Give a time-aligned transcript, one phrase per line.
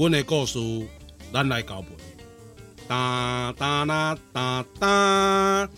[0.00, 0.58] 阮的故事，
[1.30, 1.88] 咱来交陪。
[2.88, 5.68] 哒哒啦哒哒，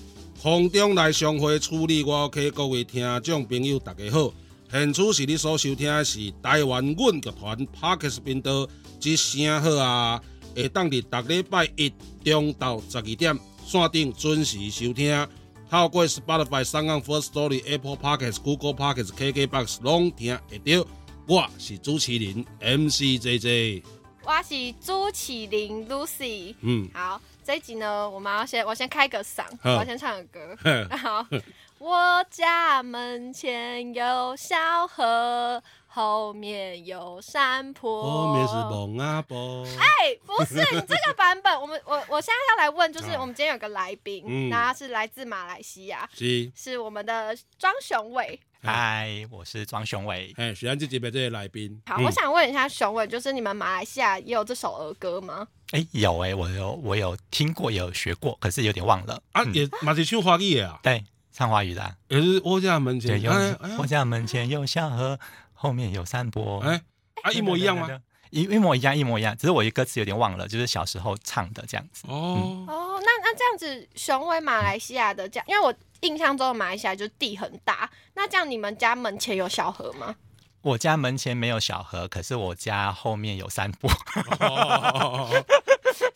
[0.40, 4.32] 空中来相会处理我 OK，各位听众朋友大家好，
[4.70, 8.68] 现处是你所收听的是台湾阮乐团 Podcast 频道，
[9.02, 10.22] 一声好啊，
[10.54, 11.92] 会当伫逐礼拜一
[12.24, 13.36] 中到十二点
[13.66, 15.26] 线顶准时收听，
[15.68, 20.86] 透过 Spotify、SoundOn、Firstory、Apple Podcast、Google Podcast、KKBox 拢听会到，
[21.26, 23.82] 我是主持人 MC JJ。
[24.24, 30.56] 我是朱启林 Lucy，嗯，好，这一集呢，我们要先我先开个嗓，我要先唱个歌，
[30.96, 31.26] 好，
[31.78, 35.60] 我家门前有小河，
[35.94, 48.40] 后面有山坡，后面是蒙阿波，哎、欸，不是你这个版本，我们我我现在要来问，就是我们今天有个来宾，嗯，他是来自马来西亚，是是我们的庄雄伟。
[48.62, 50.32] 嗨，我是庄雄伟。
[50.38, 51.78] 哎，喜欢这几位这些来宾。
[51.84, 55.46] 好，嗯、我想问一下雄伟，就是你们马来西亚也有这首儿歌吗？
[55.72, 59.22] 哎、欸，有哎、欸，我有我有听过，也有学过，可是有点忘了。
[59.32, 60.80] 啊，也马是唱华语的啊？
[60.82, 61.94] 对，唱华语的、啊。
[62.08, 63.30] 也是我家门前，有
[63.78, 65.18] 我家门前有小河，
[65.62, 66.60] 后面有山坡。
[66.60, 66.82] 哎，
[67.22, 67.88] 啊，一模一样吗？
[68.30, 72.04] 一一模一样，一模一样，只是我一歌词有点忘了，就是小时候唱的这样子。
[72.08, 75.72] 哦、嗯、哦，那那这样子，雄伟马来西亚的这样，因为我。
[76.02, 80.16] 印象中的马来西亚就地很大，那这样你们家门前有小河吗？
[80.62, 83.88] 我家门前没有小河，可是我家后面有山坡。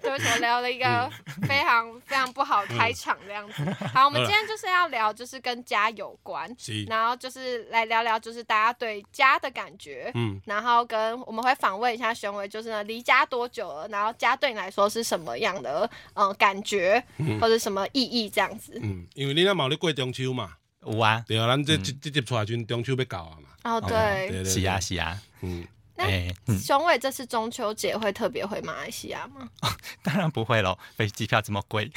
[0.07, 1.11] 对不起，我聊了一个
[1.49, 3.65] 非常非常不好开场这样子。
[3.93, 6.49] 好，我们今天就是要聊，就是跟家有关，
[6.87, 10.13] 然后就是来聊聊，就是大家对家的感觉。
[10.15, 13.89] 嗯，然后跟我们会访问一下雄伟，就是呢离家多久了？
[13.89, 17.03] 然后家对你来说是什么样的嗯感觉，
[17.41, 18.79] 或者什么意义这样子？
[18.81, 20.53] 嗯，因为你那冇咧过中秋嘛。
[20.83, 23.49] 有啊，对啊，咱这这这接出来就中秋要到啊嘛。
[23.65, 25.67] 哦，对，是啊，是啊，嗯。
[25.97, 29.49] 那雄伟这次中秋节会特别回马来西亚吗？
[30.03, 31.91] 当然不会喽，飞机票这么贵。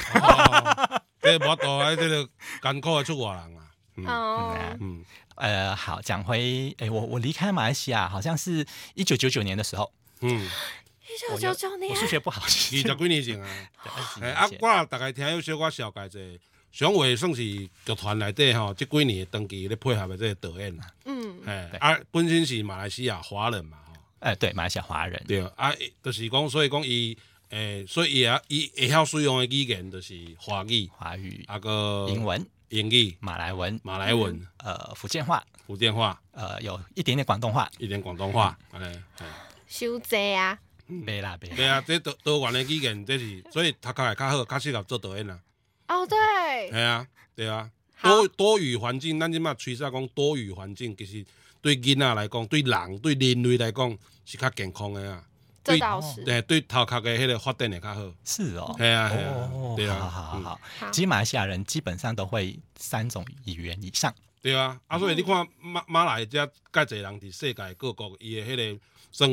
[1.22, 2.30] 这无多啊，这个
[2.62, 3.66] 艰苦的出国人啊。
[4.08, 5.04] 哦，嗯，
[5.36, 9.92] 呃，好，讲回，哎，我我离开马来西亚好像是一九九九年的时候。
[10.22, 10.46] 嗯，
[11.04, 13.50] 一九九九年，我数学不好，二十几年前啊。
[14.22, 16.20] 哎，啊，我大概听有小可小概者。
[16.72, 17.42] 雄伟算是
[17.86, 20.86] 乐团内底吼，这几年长期咧配合的这个导演啦。
[21.06, 23.80] 嗯，哎，啊，本身是马来西亚华人嘛，
[24.20, 24.28] 吼。
[24.28, 25.24] 哎，对，马来西亚华人。
[25.28, 27.18] 对啊，就是讲，所以讲伊，
[27.50, 39.04] 诶，所以伊啊，伊会晓使用的语言就是华语、华语，啊个英文、英语、马来文、马来文，呃，福建话、福建话，呃，有一点点广东话，一点广东话，哎，
[39.68, 41.50] 修济啊，没啦，没。
[41.50, 45.40] 对啊，这多多元的语言，这是所以读起来较好，较适合做导演啦。
[45.88, 47.70] 哦，对，系啊，对啊，
[48.02, 51.26] 多多语环境，咱即嘛趋势讲多语环境，其实
[51.62, 55.24] 对囡仔来讲，对人对人类来讲是较健康的啊。
[55.64, 56.24] 这倒是。
[56.24, 58.02] 对，对头壳的迄个发展也较好。
[58.24, 58.74] 是哦。
[58.78, 60.00] 系啊，系啊，对啊。
[60.00, 60.60] 好好好，
[60.92, 64.14] 其实马来西亚人基本上都会三种语言以上。
[64.42, 68.80] 对啊，啊，所以你看马马来遮介侪人伫世界各国，伊的迄个
[69.12, 69.30] 算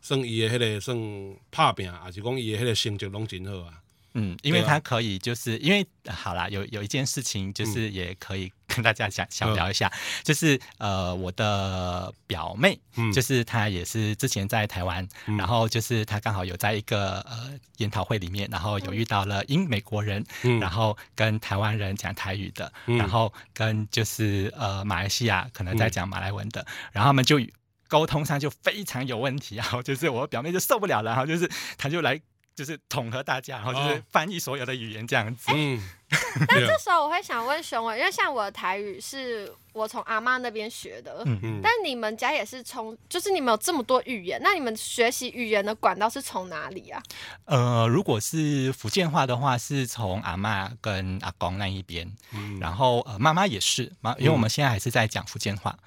[0.00, 3.82] 算伊的迄个算拍拼，还是讲伊的迄个成绩拢真好啊。
[4.18, 27.40] 嗯，因为他可以，就是因为好啦，有有一件事情，就是也可以跟大家想想聊一下，嗯、就是呃，我的表妹，嗯，就是她也是之前在台湾，嗯、然后就是她刚好有在一个呃研讨会里面，然后有遇到了英美国人，嗯，然后跟台湾人讲台语的，嗯、然后跟就是呃马来西亚可能在讲马来文的，嗯、然后他们就
[27.86, 32.20] 沟通上就非常有问题，然后就是我表妹就受不了了，然后就是她就来。
[32.58, 35.52] 就是统合大家，然后就是翻译所有的语言这样子。
[35.54, 35.80] 嗯，
[36.48, 41.22] 那这时候我会想问熊伟，因为像我的台语是我从阿妈那边学的。
[41.24, 41.60] 嗯嗯。
[41.62, 47.00] 但你们家也是从，就是你们有这么多语言，那你们学习语言的管道是从哪里啊？
[47.44, 52.12] 呃，如果是福建话的话，是从阿妈跟阿公那一边。
[52.32, 52.58] 嗯。
[52.58, 55.78] 然后呃，妈妈也是妈，因为我们现在还是在讲福建话。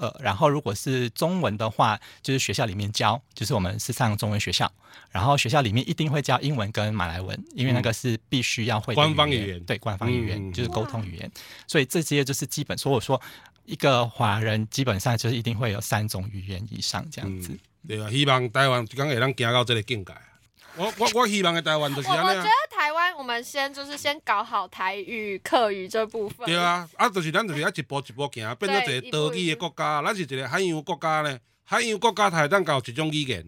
[0.00, 4.70] 呃，然后如果是中文的话，就是学校里面教，就是我们是上中文学校，
[5.10, 11.30] 然后学校里面一定会教英文跟马来文，因为那个是必须要会的官方语言，对，官方语言、嗯、就是沟通语言，
[11.66, 12.76] 所以这些就是基本。
[12.78, 13.20] 所以我说，
[13.64, 17.52] 一个华人基本上就是一定会有三种语言以上这样子。
[17.52, 17.58] 嗯、
[17.88, 20.12] 对啊，希望台湾刚会能行到这个境界。
[20.78, 22.08] 我我我希望的台湾就是。
[22.08, 26.46] 我我觉得台湾，我们先就是先搞好台语、客语这部分。
[26.46, 30.02] 对啊，啊，就是咱就是要一步一步行，变做一个多语的国家。
[30.02, 33.44] 咱是一个海洋国家呢，海洋国家才会当搞一种语言。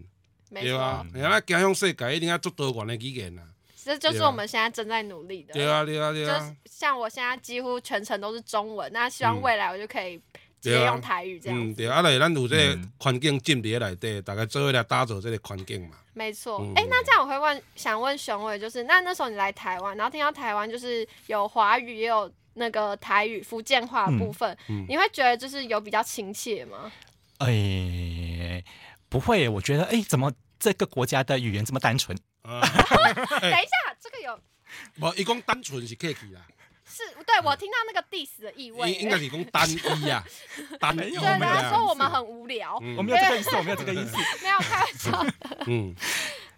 [0.49, 3.43] 对啊，你看，走向世界一定要做多元的语言啊。
[3.83, 5.53] 这就是我们现在正在努力的。
[5.53, 6.37] 对啊，对啊，对啊。
[6.39, 10.21] 就像我现在几乎全程都是中文，那希望未来我就可以
[10.61, 11.59] 直接用台语这样。
[11.59, 15.97] 嗯，对啊，来咱有这个环境进伫内底，大概做伙来打造这个环境嘛。
[16.13, 26.91] 没错，哎、欸，那这样我会问，想问雄伟，就是那那时候你来台湾，然后听到台湾就是有华语，也有那个台语、福建话部分，嗯嗯、你会觉得就是有比较亲切吗？
[27.39, 28.65] 哎、欸，
[29.09, 32.15] 不会，我觉得哎、欸，怎么这个国家的语言这么单纯？
[32.43, 34.39] 等一下，这个有，
[34.99, 36.41] 我一共单纯是客气啦。
[36.91, 40.23] 是对，我听到那个 diss 的意味，应该是讲单一啊，
[40.79, 41.11] 单一。
[41.11, 45.25] 对，他说我们很无聊，我没有这个意思，我没有这个意思， 没有开玩笑。
[45.67, 45.95] 嗯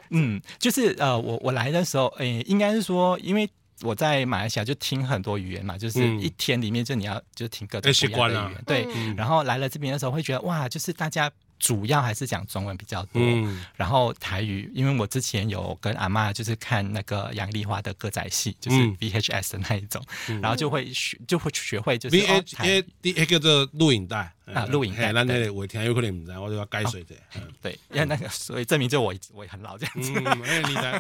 [0.09, 3.49] 嗯，就是呃，我我来的时候，诶，应该是说，因为
[3.81, 9.15] 我在马来西亚就听很多语言嘛，就是一天里面就你要就听各种不一样的语言，对。
[9.15, 11.31] 然后来了这边的时候，会觉得哇，就是大家。
[11.63, 22.83] 主要还是讲中文比较多，嗯、然后台语，因为我之前有跟阿妈就是看那个杨丽花的歌仔戏，就是 VHS 的那一种，嗯、然后就会学就会学会就是 VHS
[23.15, 24.29] 那叫做录影带。
[24.51, 27.15] 啊，录影带，咱那个话听有可能唔知，我就要解说者。
[27.61, 30.11] 对，因为那个，所以证明就我我也很老这样子。
[30.11, 30.17] 你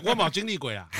[0.07, 0.87] 我冇经历过呀。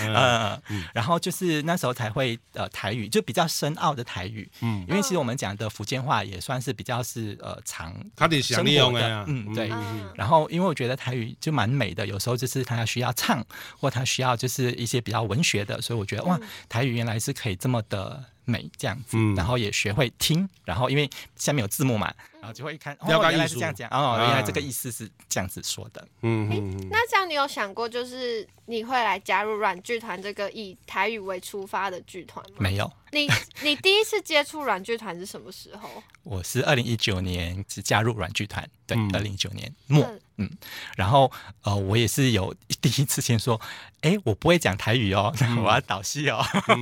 [0.70, 4.50] 嗯，然后就是那时候才会呃台语，就比较深奥的台语。
[4.62, 9.26] 嗯，因为其实我们讲的福建话也算是比较是呃长，他得想利用的。
[9.28, 9.70] 嗯，对。
[10.16, 13.46] 然后因为我觉得台语就蛮美的，有时候就是他需要唱，
[13.80, 16.38] 或他需要就是一些比较文学的，所以我觉得哇，
[16.68, 18.26] 台语原来是可以这么的。
[18.46, 26.08] 美这样子，然后也学会听，然后因为下面有字幕嘛，然后就会看，哦，原来是这样讲，哦，原来这个意思是这样子说的。
[26.22, 26.60] 嗯，欸，
[26.90, 32.58] 那这样你有想过，就是你会来加入软剧团这个以台语为出发的剧团吗？
[32.60, 32.92] 没有。
[33.14, 33.30] 你
[33.62, 35.90] 你第一次接触软剧团是什么时候？
[36.24, 40.04] 我是二零一九年只加入软剧团，对，二零一九年末。
[40.38, 40.50] 嗯，
[40.98, 41.32] 然后
[41.62, 43.62] 呃，我也是有 第一次先说，
[44.02, 45.32] 哎，我不会讲台语哦，
[45.64, 46.38] 我要导戏哦。
[46.66, 46.76] 哎，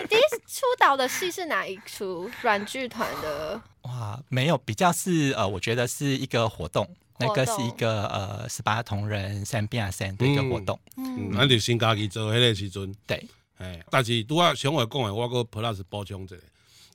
[0.00, 3.60] 你第一次出导的戏是哪一出软剧团的？
[3.82, 6.88] 哇，没有，比较是呃，我觉得是一个活动，
[7.18, 10.80] 那个是一个呃十八同人三变三的一个活动。
[10.96, 12.94] 嗯，那就新家己做迄个时阵。
[13.06, 16.36] 对，哎，但是拄啊，像我讲的，我个 plus 补充一下，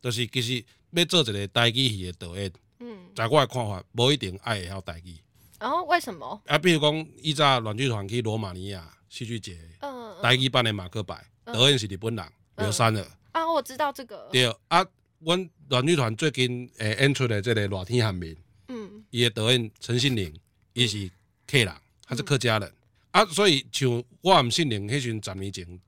[0.02, 5.16] 就是其实要做一个台语戏的导演，嗯，在我的看法，无一定爱会晓台语。
[5.60, 6.42] 然后为什么？
[6.46, 12.26] 啊，比如讲，以前软剧团去罗马尼亚戏剧节，嗯，台语版的马克白，导演是日本人，
[12.58, 13.08] 刘三儿。
[13.32, 14.30] 啊，我知道这个。
[14.32, 14.86] 对啊，
[15.20, 18.34] 阮软剧团最近诶演出的这个《热天寒眠》，
[18.70, 20.34] 嗯，伊的导演陈信玲，
[20.74, 21.10] 伊是
[21.46, 21.74] 客人，
[22.06, 22.74] 他是客家人。
[23.12, 25.80] 啊，所以像我唔信玲，迄阵十年前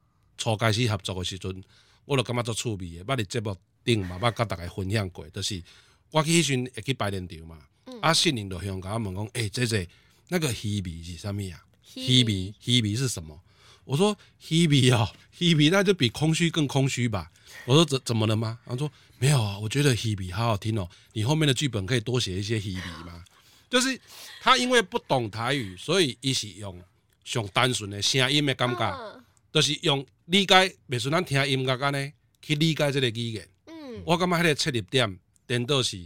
[0.41, 1.63] 初开始合作的时阵，
[2.05, 5.62] 我就感觉足趣味的，捌伫节目顶嘛，捌甲大家分享过，就是
[6.10, 7.60] 我去迄阵会去排练场嘛。
[8.01, 9.88] 啊，信任就向我问讲，哎、欸，姐姐，
[10.29, 11.62] 那个希比是什么呀？
[11.83, 13.39] 希比，希比是什么？
[13.83, 17.31] 我说希比啊，希比那就比空虚更空虚吧。
[17.65, 18.57] 我说怎怎么了吗？
[18.65, 20.89] 他说没有啊，我觉得希比好好听哦。
[21.13, 23.24] 你后面的剧本可以多写一些希比吗？
[23.69, 24.00] 就是
[24.41, 26.81] 他因为不懂台语，所以伊是用
[27.24, 32.11] 上单纯的声音的感觉，嗯、就是用理解，比如说咱听音乐安尼
[32.41, 33.47] 去理解这个语言。
[33.67, 36.00] 嗯，我感觉迄个切入点，颠倒是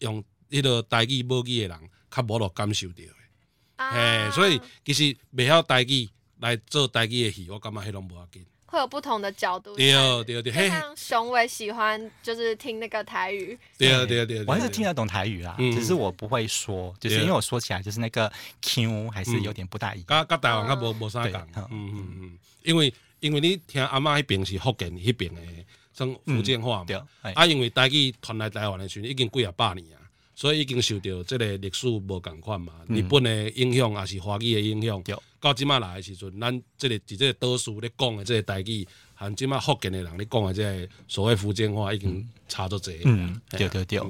[0.00, 0.22] 用。
[0.50, 1.78] 迄个台语母语的人，
[2.10, 3.12] 较无落感受到的，
[3.76, 6.08] 哎，所以其实袂晓台语
[6.40, 8.44] 来做台语的戏，我感觉迄拢无要紧。
[8.66, 9.76] 会有不同的角度。
[9.76, 9.92] 对
[10.24, 13.56] 对对，像雄伟喜欢就是听那个台语。
[13.78, 20.06] 对对对，我还是听得懂台语啦，只是我不会说，就是因为我说起来就是那个 Q 还是有点不大一样。
[20.08, 21.40] 甲甲台湾较无无啥共。
[21.54, 25.40] 嗯嗯嗯，因为因为你听阿嬷迄边是福建迄边的，
[25.92, 26.84] 算福建话嘛。
[26.86, 27.32] 对。
[27.34, 30.00] 啊，因为台语传来台湾的时阵已经几啊百年啊。
[30.34, 35.02] 所以已经受到这个历史无共款嘛，日本的影响也是华语的影响。
[35.38, 43.02] 到即马来的时阵，咱这个伫这个岛屿咧讲的这个台语，含即马福建的人咧讲的这个所谓福建话，已经差咗侪。
[43.04, 44.00] 嗯，对对对。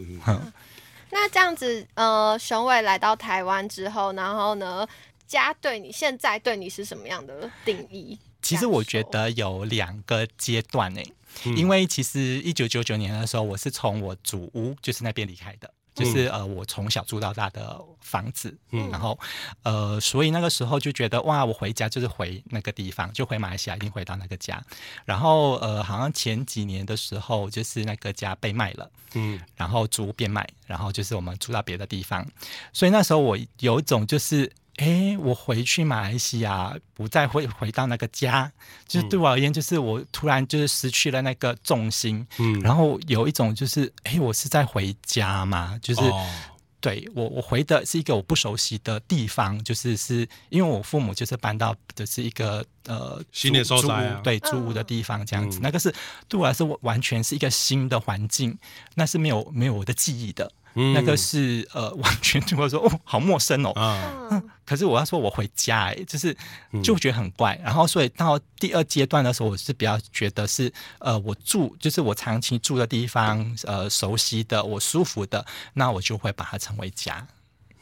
[1.11, 4.87] 那这样子，呃，雄伟来到台湾之后，然后呢，
[5.27, 8.17] 家对你现在对你是什么样的定义？
[8.43, 11.13] 其实我觉得有两个阶段诶，
[11.45, 15.73] 嗯、因为其实一九九九年的时候，我是从我祖屋就是那边离开的。
[15.93, 19.19] 就是呃，我从小住到大的房子，嗯，然后
[19.65, 24.63] 呃，所以那个时候就觉得哇，我回家就是回那个地方，就回马来西亚，一定回到那个家。
[25.05, 32.25] 然后呃，好像前几年的时候，就是那个家被卖了，嗯，然后租屋变卖，然后就是我们住到别的地方，
[32.73, 34.51] 所以那时候我有一种就是。
[34.81, 38.51] 哎，我回去马来西亚，不再会回到那个家，
[38.89, 46.01] 就是对我而言，就是我突然就是失去了那个重心，嗯，然后有一种就是，哎，我是在回家嘛，就是。
[46.01, 46.27] 哦
[46.83, 55.95] 对我，我回的是一个我不熟悉的地方，就是是因为我父母就是搬到的是一个呃新的收宅、啊，对，租屋的地方这样子，嗯、那个是
[56.27, 58.59] 对我来说完全是一个新的环境，
[58.95, 63.75] 那是没有没有我的记忆的，嗯、那个是呃 完全对我说哦好陌生哦，
[64.31, 66.33] 嗯，可是我要说我回家哎，就是
[66.81, 77.27] 就觉得很怪，然后所以到第二阶段的时候，我是比较觉得是呃我住就是我长期住的地方，呃熟悉的我舒服的，那我就会把它成为家。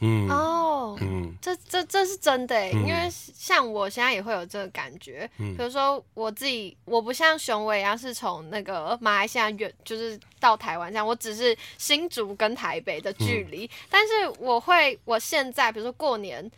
[0.00, 0.30] 嗯。
[0.30, 5.30] 哦，嗯，这这这是真的，嗯、因为像我现在也会有这个感觉。
[5.36, 13.66] 嗯，比如说我自己，我不像雄伟一样是从那个马来西亚远，就是到台湾这样，我只是新竹跟台北的距离。
[13.66, 16.48] 嗯、但是我会，我现在比如说过年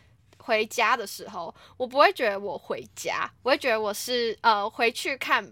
[0.40, 5.48] 回家的时候，我不会觉得我回家，我会觉得我是呃回去看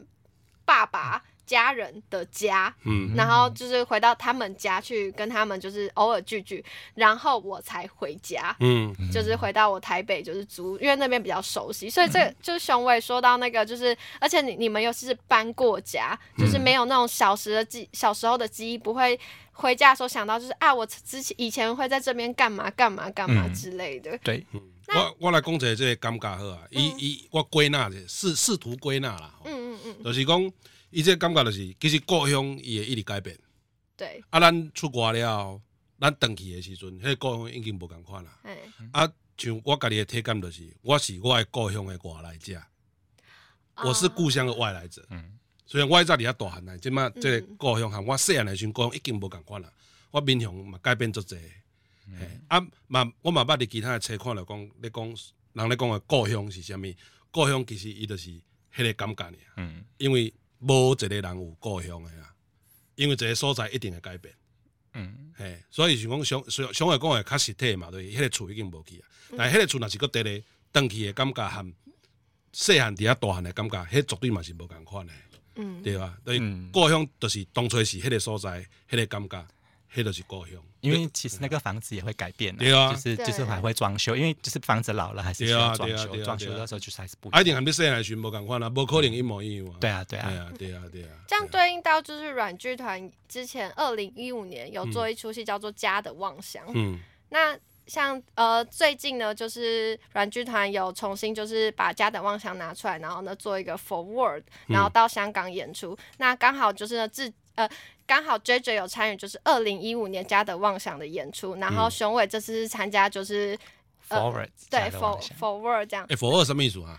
[0.65, 1.23] 爸爸。
[1.49, 6.63] 家人的家，嗯，然后就是回到他们家去跟他们就是偶尔聚聚，
[6.95, 19.19] 然后我才回家，嗯，就是回到我台北就是租，因为那边比较熟悉，所以这就是雄伟说到那个就是，而且你你们又是搬过家，就是没有那种小时的记小时候的记忆，不会
[19.53, 24.19] 回家的时候想到就是啊，我之前以前会在这边干嘛干嘛干嘛之类的。
[24.19, 24.47] 对，
[24.95, 30.53] 我我来讲一个这个感觉好啊，伊伊我归纳者试试图归纳啦，嗯嗯嗯，就是讲。
[30.91, 33.39] 伊这感觉就是，其实故乡伊会一直改变。
[33.95, 34.25] 对。
[34.31, 35.61] 啊，咱出国了，
[36.01, 38.39] 咱回去的时阵，迄个故乡已经无共款啦。
[38.43, 38.59] 嘿
[38.93, 42.59] 啊，像我家己的体感就是，我是我的故乡的外来者，
[43.85, 45.07] 我是故乡的外来者。
[45.11, 45.39] 嗯。
[45.67, 49.71] 虽然我在这里遐大汉来，即马这个故乡和我细汉的时阵故乡已经无共款啦。
[50.11, 51.39] 我面向嘛改变足侪。
[52.09, 52.41] 嗯。
[52.49, 55.05] 啊嘛，我嘛捌伫其他的车看了讲，咧讲
[55.53, 56.95] 人咧讲诶故乡是啥物？
[57.31, 58.31] 故乡其实伊就是
[58.75, 59.35] 迄个感觉尔。
[59.57, 59.85] 嗯。
[59.99, 62.35] 因为无一个人有故乡的啊，
[62.95, 64.35] 因为一个所在一定会改变。
[64.95, 69.09] 嗯，嘿，所以是讲想想想来讲的较实体嘛，对，迄个厝已经无去啊。
[69.37, 71.73] 但系迄个厝若是搁伫咧，回去的感觉和
[72.53, 75.13] 细汉伫遐大汉的感觉，迄绝对嘛是无共款的。
[75.57, 76.19] 嗯，对吧？
[76.25, 76.41] 所以
[76.73, 79.49] 故乡就是当初是迄个所在，迄个感觉。
[79.91, 89.75] 黑的是故乡，因为其实那个房子也会改变的，对啊，就是就是还会装修，因为就是房子老了还是需要装修，装修的时候就是还是不一定还没生来寻无共款啦，无可能一模一样。
[89.81, 91.09] 对啊，对啊，对啊，对啊，对啊。
[91.27, 107.67] 这样对应到就是软剧团之前二零一五年有做一出戏叫做《家的妄想》，嗯，那像呃最近呢，就是软剧团有重新就是把《家的妄想》拿出来，然后呢做一个 forward，然后到香港演出，那刚好就是呢自呃。
[108.09, 113.55] 刚好 JJ 有参与，就是二零一五年《家的妄想》的演出，然后雄伟这次是参加就是
[114.09, 114.81] Forward，对
[115.39, 116.07] Forward 这样。
[116.09, 116.99] 哎，Forward 什么意思啊？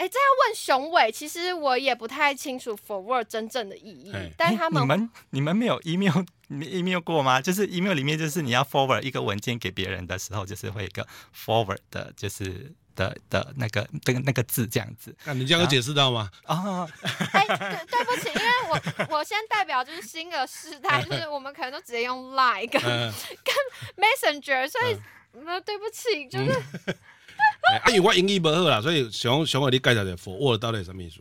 [0.00, 4.14] 哎，这要问雄伟，其实我也不太清楚 Forward 真正的意义。
[4.34, 7.38] 但是他们，你们你们没有 email email 过吗？
[7.40, 12.72] 就是 email 里面就是你要 forward 一个文件给别人的时候，就是会一个 forward 的，就是。
[12.96, 16.28] 的的那个那个那个字这样子，那、啊、你这样有解释到吗？
[16.44, 16.86] 啊，
[17.32, 23.10] 哎，对，对不起，因为我我先代表就是新的世代，就是我们可能都直接用 Line 跟、嗯、
[23.44, 23.54] 跟
[23.96, 24.96] Messenger，所以
[25.32, 26.62] 那、嗯、对不起，就是。
[27.62, 31.20] 啊，因为我英语不好啦，所以想想我你介绍的 forward 到底什么意思？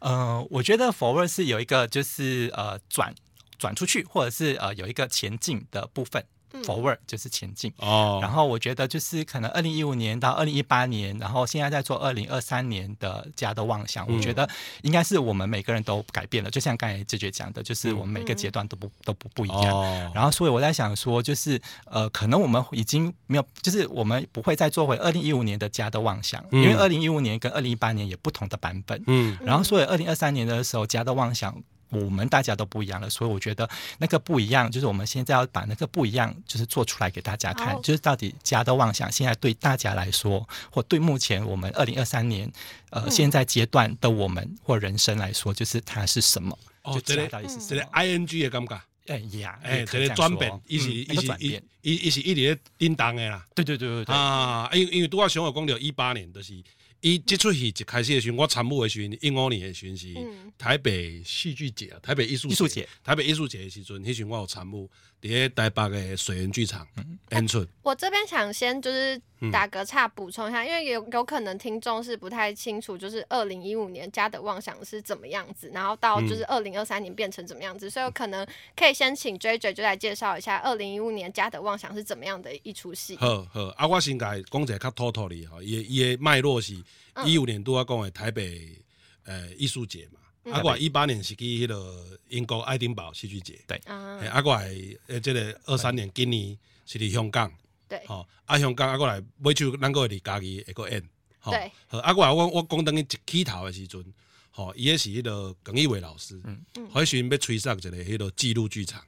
[0.00, 3.14] 呃，我觉得 forward 是有一个就是呃转
[3.58, 6.24] 转出去，或者是呃有一个前进的部分。
[6.64, 7.72] Forward 就是前进。
[7.78, 14.48] 哦，然后我觉得就是可能二零一五年到二零一八年，然后现在在做二零二三年的家的妄想，我觉得
[14.82, 20.12] 应该是我们每个人都改变了，就像刚才志觉讲的，就是我们每个阶段都不都不不一样。
[20.14, 29.02] 然后所以我在想说，就是呃，可能我们已经没有，就是我们不会再做回二零一五年的家的妄想，因为二零一五年跟二零一八年也不同的版本。
[29.06, 31.54] 嗯，然后所以二零二三年的时候，家的妄想。
[31.90, 33.68] 我们大家都不一样了，所以我觉得
[33.98, 42.50] 那个不一样，就是我们现在要把那个不一样，就是做出来给大家看，就是到底家的妄想现在对大家来说，或对目前我们二零二三年
[42.90, 46.56] 呃现在阶段的我们或人生来说，就是它是什么？
[46.82, 48.80] 哦，这个到底是这个 I N G 的感觉？
[49.06, 53.44] 哎呀，哎，这个转变，一是一是一一一是一直在叮当的啦。
[53.54, 56.54] 对对对对对啊，因因为拄我想我讲到一八年就是。
[57.00, 60.14] 伊即出戏一开始的时候，我参与的时候，一五年的时候是
[60.58, 64.88] 台北戏剧节，台北艺术节，台北艺术节的时阵，迄时我有参与。
[65.22, 66.86] 在台北的水源剧场
[67.32, 67.66] 演出。
[67.82, 69.20] 我这边想先就是
[69.52, 83.14] 打个岔补充一下，嗯、因为有有可能听众是不太清楚，就是二零一五年家的妄想是怎么样子，然后到就是二零二三年变成怎么样子，嗯、所以我可能可以先请 JJ 就来介绍一下二零一五年家的妄想是怎么样的一出戏。
[83.16, 86.82] 好好，啊，我先来讲一个较妥妥的哈，伊伊的脉络是
[87.26, 88.82] 一五年拄我讲的台北
[89.24, 90.52] 呃艺术节嘛。
[90.52, 93.76] 啊，过来一八年是去迄个英国爱丁堡戏剧节，对。
[93.84, 94.68] 啊，过来
[95.08, 96.56] 诶，即个二三年今年
[96.86, 97.52] 是伫香港，
[97.86, 98.02] 对。
[98.06, 101.00] 吼，啊，香港啊，过来尾场咱个会伫家己会个演，
[101.44, 101.70] 对。
[101.88, 104.02] 好，啊，过来我我讲等于一起头诶时阵，
[104.50, 106.64] 吼，伊个是迄个耿一伟老师，嗯。
[106.76, 109.04] 嗯，迄时阵要吹上一个迄个纪录剧场，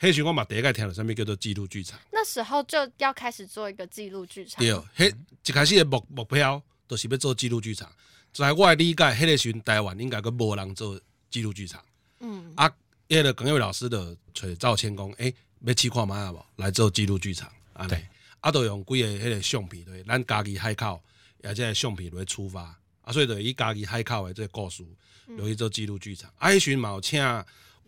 [0.00, 7.90] 迄时我嘛第一个听到啥物叫做纪录剧场，那时候就要开始做一个纪录剧场，对，迄一开始诶目目标都是要做纪录剧场。
[8.32, 11.00] 在我的理解，迄个时阵台湾应该阁无人做
[11.30, 11.82] 纪录剧场。
[12.20, 12.70] 嗯，啊，
[13.08, 17.50] 迄个耿一伟老师的找赵谦讲，诶、欸，要试看觅无来做纪录剧场。
[17.72, 18.06] 啊，对，
[18.40, 21.02] 啊，都用几个迄个相片，对，咱家己海口，
[21.42, 22.62] 也即个相片来出发。
[23.02, 24.84] 啊，所以就以家己海口的即个故事，
[25.28, 26.30] 落去做纪录剧场。
[26.36, 27.18] 啊，迄时阵嘛有请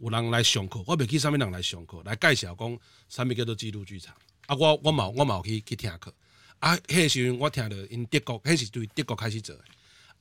[0.01, 2.79] 有人来上课，我袂记啥物人来上课，来介绍讲
[3.09, 4.15] 啥物叫做纪录剧场。
[4.47, 6.15] 啊，我我嘛我嘛有去去听课。
[6.61, 9.65] 啊，迄个时阵我听着因德国，迄是对德国开始做的。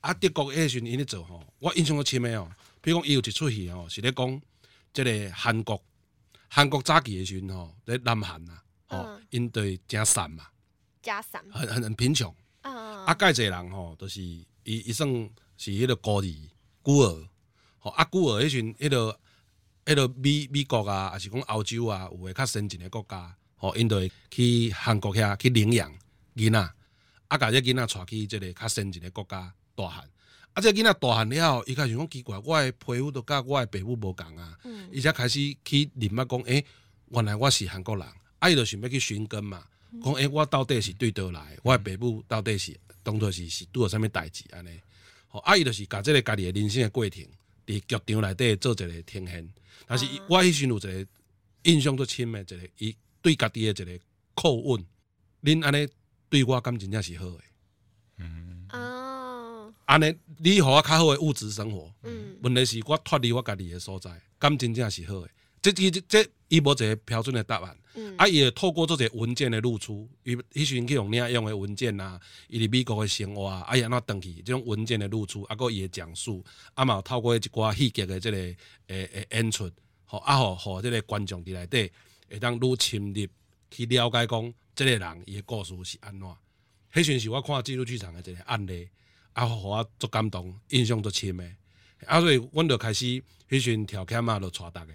[0.01, 2.49] 啊，德国迄时阵因咧做吼，我印象较深诶哦。
[2.81, 4.41] 比如讲，伊有一出戏吼，是咧讲
[4.93, 5.83] 即个韩国，
[6.47, 10.47] 韩国早期诶时阵吼，咧南韩啊，吼因对诚惨嘛，
[11.01, 12.33] 诚惨，很很很贫穷。
[12.61, 15.09] 啊，介济人吼，都是伊伊算
[15.57, 16.25] 是迄个孤儿
[16.83, 17.27] 孤儿，
[17.79, 19.19] 吼啊孤儿迄阵迄个
[19.85, 25.91] 迄个美美国啊，还是讲欧洲啊，有诶较先进诶国家，吼因对去韩国遐去领养
[26.37, 26.59] 囡仔，
[27.27, 29.53] 啊，甲这囡仔带去即个较先进诶国家。
[29.77, 30.09] 大汉，
[30.53, 30.59] 啊！
[30.59, 34.57] 这囡仔大汉了后，伊开始讲奇怪，我的皮肤都甲我的爸母无共啊。
[34.91, 36.65] 伊才开始去认捌讲，诶、欸，
[37.09, 38.07] 原来我是韩国人，
[38.39, 38.49] 啊！
[38.49, 39.63] 伊就想要去寻根嘛，
[40.03, 44.81] 讲诶、欸，我到底是对倒来，我的爸母到底是当作是是拄着啥物代志安尼。
[45.27, 45.55] 吼，啊！
[45.55, 47.23] 伊就是甲即个家己的人生的过程，
[47.67, 49.47] 伫剧场内底做一个呈现。
[49.85, 51.07] 但是我迄时有一个
[51.65, 54.03] 印象最深的，一个伊对家己的一个
[54.35, 54.83] 叩问，
[55.43, 55.87] 恁安尼
[56.29, 57.39] 对我感情真正是好诶。
[58.17, 59.73] 嗯哦。
[59.85, 61.93] 安尼，你互我较好诶物质生活。
[62.03, 65.31] 嗯，问题是我脱离我家己诶所在，感情真正是好诶。
[65.61, 67.77] 这这这，伊无一个标准诶答案。
[67.95, 79.69] 嗯，啊，伊会透过做者文件诶露出，伊迄时阵去用领用诶文件啊，伊伫美国诶生活啊，啊，伊安怎登去，即种文件诶露出，啊，个伊诶讲述，啊嘛透过一寡戏剧诶即个诶诶演出，
[80.05, 81.91] 吼啊，互互即个观众伫内底
[82.29, 83.27] 会当愈深入
[83.71, 86.27] 去了解讲，即个人伊诶故事是安怎。
[86.93, 88.87] 迄时阵是我看纪录剧场诶一个案例。
[89.33, 91.55] 啊，互我足感动，印象足深诶。
[92.05, 93.05] 啊，所以阮就开始
[93.49, 94.93] 迄阵条件啊，就带逐个，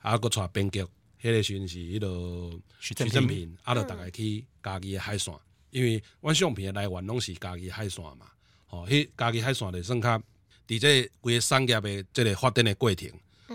[0.00, 0.82] 啊，搁带编剧，
[1.22, 5.34] 迄个时阵是迄个徐正平，啊，就逐个去家己诶海线，
[5.70, 8.30] 因为阮相片诶来源拢是家己海线嘛。
[8.66, 10.18] 吼，迄家己海线就算较
[10.68, 13.10] 伫这规个产业诶即个发展诶过程，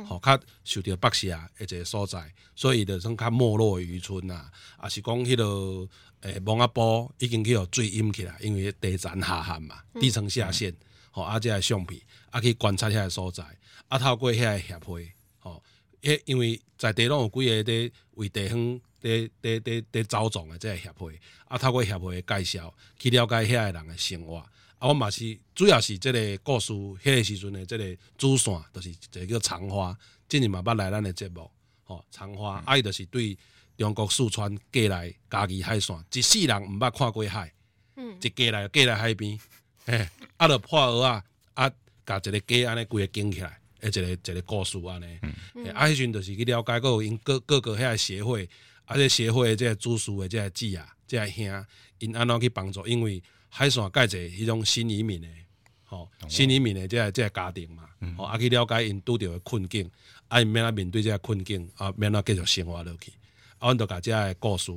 [0.06, 5.89] 吼，较受着北下诶一个所在，所以就算较没落诶渔村啊，啊是讲迄个。
[6.21, 10.75] 诶，蒙阿波已经去互水淹起来，因为地层下陷嘛，地层下陷，
[11.12, 13.41] 吼、嗯，啊，即个相片，啊，去观察遐个所在，
[13.88, 15.63] 啊，透过遐个协会，吼，
[16.02, 18.60] 迄因为在地拢有几个伫为地方
[19.02, 24.45] 伫伫伫伫走状诶，即个协会，啊，透过协会诶介绍，去了解遐个人的生活，
[24.79, 31.49] 啊，我嘛是主要是即个故事，迄个时阵诶，即个主线，就是一个叫长花，今日嘛捌来咱诶节目，
[31.83, 33.37] 吼，长花，啊，伊就是对。
[33.79, 37.49] 中国四川过来家己海线，一世人毋捌看过海，
[37.95, 39.39] 嗯，一过来过来海边，
[39.85, 41.71] 哎，啊，着破蚵啊，啊，
[42.05, 45.17] 甲一个家安尼规个建起来，诶，一个一个故事安尼，
[45.55, 48.49] 嗯，啊，迄阵着是去了解有因各各个遐个协会，
[48.83, 51.65] 啊，这协会即个主事诶，即个姊啊，即个兄，
[51.99, 52.85] 因安怎去帮助？
[52.85, 55.45] 因为海线介济迄种新移民诶，
[55.83, 59.89] 吼，新移民诶，即个即个家庭嘛，吼，啊，去了解因拄着诶困境，
[60.27, 63.12] 啊，因免啊面对即个困境，啊，免啊继续生活落去。
[63.57, 64.71] 啊，阮着甲遮个故事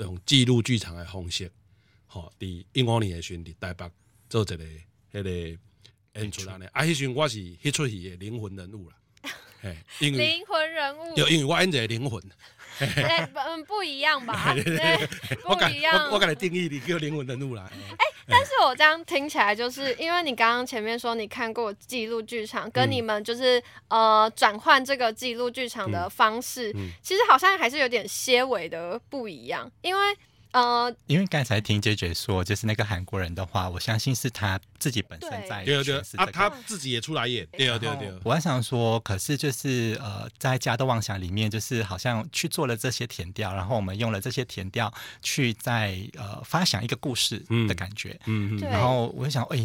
[0.00, 1.50] 用记录剧场的方式，
[2.06, 3.90] 吼，伫一五年诶时阵伫台北
[4.28, 4.64] 做一个
[5.12, 5.30] 迄个
[6.20, 6.64] 演出安尼。
[6.66, 8.96] 啊，迄时阵我是迄出戏诶灵魂人物啦。
[10.00, 12.22] 灵魂人物，就因为我演一个灵魂。
[12.78, 14.52] 对，嗯，不一样吧？
[14.54, 15.06] 对，
[15.42, 16.08] 不一样。
[16.08, 17.62] 我我给你定义，你叫灵魂的怒来。
[17.62, 30.16] 哎，但是我这样听起来，就是因为你刚刚前面说你看过记录剧场，跟你们就是呃转换这个记录剧场的方式，其实好像还是有点些微的不一样，因为。
[30.54, 38.14] 呃，因为刚才听 JJ 说，就是那个韩国人的话，我相信是他自己本身在对对啊，他自己也出来演，对对对。
[38.22, 48.60] 我还想说，可是就是呃，在《家的妄想》里面，就是好像去做了这些填调，然后我们用了这些填调去在呃发想一个故事的感觉，嗯嗯。
[48.60, 49.58] 然后我就想，哎，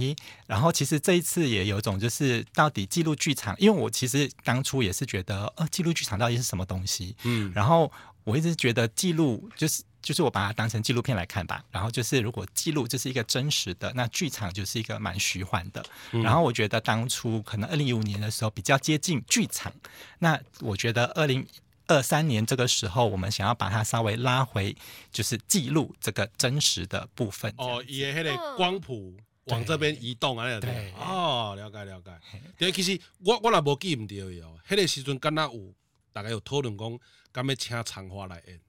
[0.47, 7.15] 然后其实这一次也有一种就是到底记录剧场，因为我其实当初也是觉得，呃，记录剧场到底是什么东西？
[7.25, 7.91] 嗯，然后
[8.23, 9.83] 我一直觉得记录就是。
[10.01, 15.85] 就是我把它当成纪录片来看吧，然后就是如果记录就是一个真实的，那剧场就是一个蛮虚幻的。
[16.11, 19.71] 嗯、然后我觉得当初可能二零一五年的时候比较接近剧场，
[20.19, 21.45] 那我觉得二零
[21.87, 24.75] 二三年这个时候我们想要把它稍微拉回，
[25.11, 27.53] 就是记录这个真实的部分。
[27.57, 32.11] 哦，也迄个光谱往这边移动啊，对哦，了解了解。
[32.57, 34.15] 对，其实我我也无记唔到
[34.47, 35.73] 哦，迄个时阵敢若有
[36.13, 36.99] 大概有讨论讲，
[37.31, 38.59] 敢要请长花来演。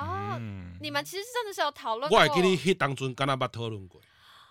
[0.00, 2.18] 哦，嗯、你们其实真的是有讨论过。
[2.18, 4.00] 我会记你迄当阵敢若捌讨论过，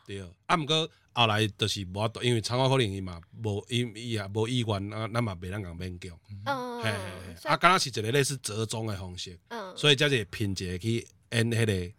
[0.06, 0.22] 对。
[0.46, 6.18] 啊，毋过后来就是无法度，因为参考可能伊嘛无伊伊也无意愿啊，咱嘛袂当共勉强。
[6.46, 7.50] 嗯，嘿嘿嘿。
[7.50, 9.38] 啊，敢若是一个类似折中的方式。
[9.50, 9.76] 嗯。
[9.76, 11.94] 所以才是拼一个去演迄个，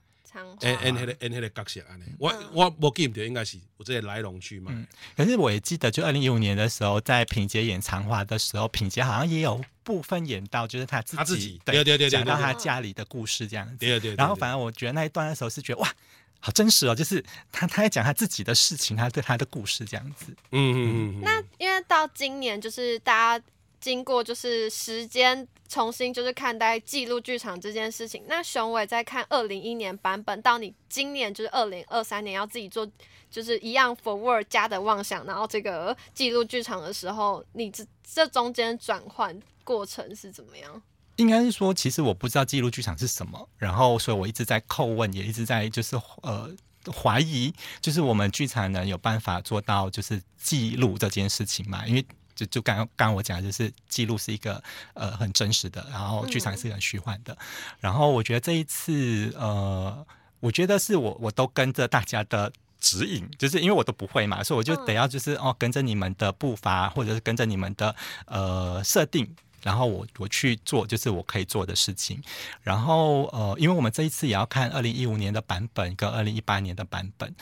[0.61, 2.05] 演演迄个演迄个角色安尼。
[2.19, 4.73] 我我无记唔着，应该是有这个来龙去脉。
[5.17, 9.61] 可是我也记得，就二零一五年的时候，在品杰演长华的时候，品杰好像也有。
[9.83, 14.15] 部分演到就是他自己，他自己对对对讲到他家里的故事这样子，对对。
[14.15, 15.93] 然后反而我觉得那一段的时候是觉得哇，
[16.39, 20.27] 好真实哦，就是他他在讲他自己的事情，他对他的故事这样子。
[20.53, 21.21] 嗯嗯嗯。
[21.23, 23.45] 那因为到今年就是大家
[23.81, 32.87] 经过就是时间重新就是看待记录剧场这件事情，那雄伟在看二零一一年版本到你今年就是二零二三年要自己做
[33.31, 39.39] 就是一样 forward 加的妄想，然后这个记录剧场的时候，你这这中间转换。
[39.63, 40.83] 过程是怎么样？
[41.17, 46.51] 应该是说，其实我不知道记录剧场是什么，然后所以我一直在叩问，也一直在就是呃
[46.93, 51.87] 怀疑，就是我们剧场能有办法做到就是记录这件事情嘛？
[51.87, 52.05] 因为
[52.41, 54.63] 就就刚刚我讲的就是记录是一个
[54.95, 57.33] 呃很真实的，然后剧场是很虚幻的。
[57.35, 57.39] 嗯、
[57.81, 60.07] 然后我觉得这一次呃，
[60.41, 62.53] 我觉得是我我都跟着大家的。
[62.83, 72.23] 指引，就是因为我都不会嘛，所以我就得要就是哦，跟着你们的步伐，或者是跟着你们的呃设定，然后我我去做，就是我可以做的事情。
[72.63, 77.35] 然后呃，因为我们这一次也要看二零一五年的版本跟二零一八年的版本，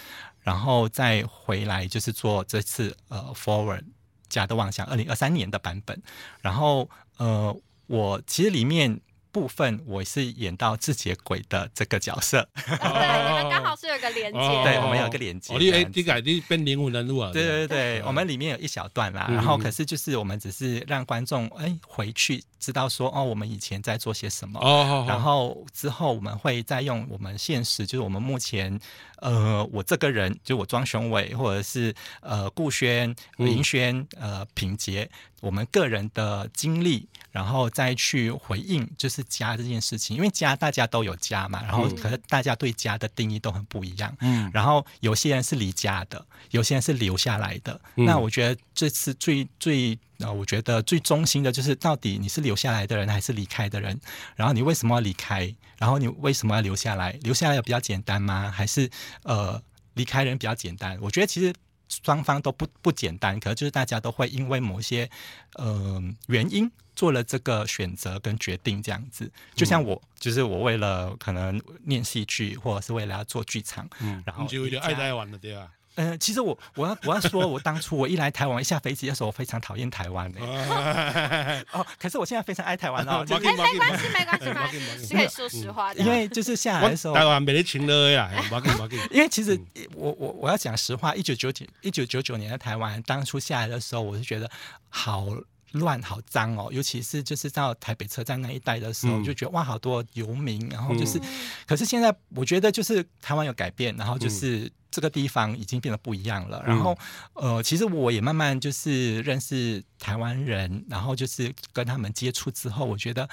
[0.42, 3.84] 然后再回来就是做这次呃 Forward
[4.28, 6.00] 家的妄想二零二三年的版本。
[6.40, 9.00] 然后呃，我其实里面。
[9.30, 15.54] 部分我是演到自己鬼的这个角色，对，你们刚好是有个连接，对，我们有个连接。
[15.58, 17.30] 你你改你变灵魂人物啊？
[17.30, 24.58] 对对对，我们里面有一小段啦，然后可是就是我们只是让观众哎回去知道说哦，我们以前在做些什么，
[25.06, 28.80] 然后之后我们会再用我们现实，就是我们目前
[29.20, 35.08] 呃，我这个人就我庄雄伟，或者是呃顾轩、林轩、呃品杰，
[35.40, 37.08] 我们个人的经历。
[37.30, 44.12] 然后再去回应，就是家这件事情，因为家大家都有家嘛，然后可是大家对家的定义都很不一样。
[44.20, 47.80] 嗯，然后有些人是离家的，有些人是留下来的。
[47.94, 53.98] 嗯、那我觉得这次最最呃，我觉得最中心的就是到底你是留下来的人还是离开的人？
[54.36, 55.54] 然后你为什么要离开？
[55.78, 57.12] 然后你为什么要留下来？
[57.22, 58.50] 留下来有比较简单吗？
[58.50, 58.90] 还是
[59.22, 59.62] 呃
[59.94, 60.98] 离开人比较简单？
[61.00, 61.54] 我觉得其实
[61.88, 65.08] 双方都不不简单，可能就是大家都会因为某些
[65.54, 66.70] 呃原因。
[66.98, 75.70] 做了这个选择跟决定，这样子，就像我，嗯、就是我为了可能念戏剧，或者是为了要做剧场，嗯，然后就有点爱台湾的对吧？
[75.98, 80.40] 嗯、呃，其实我我要我要说，我当初我一来台湾，一下飞机的时候，我非常讨厌台湾的。
[81.72, 83.24] 哦，可是我现在非常爱台湾哦。
[83.28, 86.00] 没没关系，没关系，没关系，可以说实话的。
[86.00, 88.30] 因为就是下来的时候，台湾没得情了呀。
[89.10, 89.60] 因为其实
[89.94, 94.48] 我我我要讲实话，一九九九一九九九年的台湾，当初下来的时候，我是觉得
[94.88, 95.26] 好。
[95.72, 101.24] 乱好脏哦，尤其是就是到台北车站那一带的时候，嗯、就觉得哇，好多游民，然后就是，嗯、
[101.66, 106.62] 可是现在我觉得就是台湾有改变，然后就是这个地方已经变得不一样了。
[106.66, 106.96] 嗯、然后
[107.34, 113.28] 呃，其实我也慢慢就是认识台湾人，然后就是跟他们接触之后，我觉得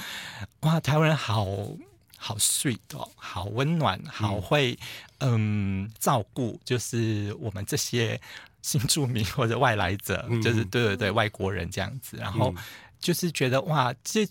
[0.62, 1.46] 哇，台湾人好
[2.18, 4.78] 好 sweet 哦，好温暖，好会
[5.20, 8.20] 嗯，嗯照顾，就是我们这些。
[8.66, 12.52] 新住民 或者外来者，就是对对对，外国人这样子，然后
[13.00, 14.28] 就是觉得哇，这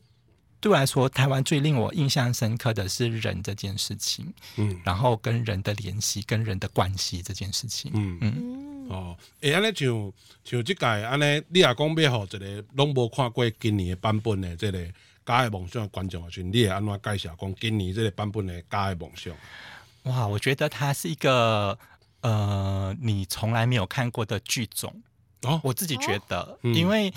[0.61, 8.19] 对我来说，台湾最令我印象深刻的是人这件事情，嗯，然后跟人的联系、跟人的关系这件事情，嗯。
[8.21, 8.89] 嗯。
[8.91, 10.13] 哦，哎，安尼像
[10.45, 14.79] 像这届安尼，你也讲要好一个拢无看过今年的版本的这个
[15.25, 19.33] 《家的梦想》的观众啊，你也安怎介绍讲今年这个版本的《家的梦想》？
[20.03, 21.79] 哇，我觉得它是一个
[22.25, 25.03] 呃，你从来没有看过的剧种
[25.43, 25.61] 哦。
[25.63, 27.13] 我自己觉得，因为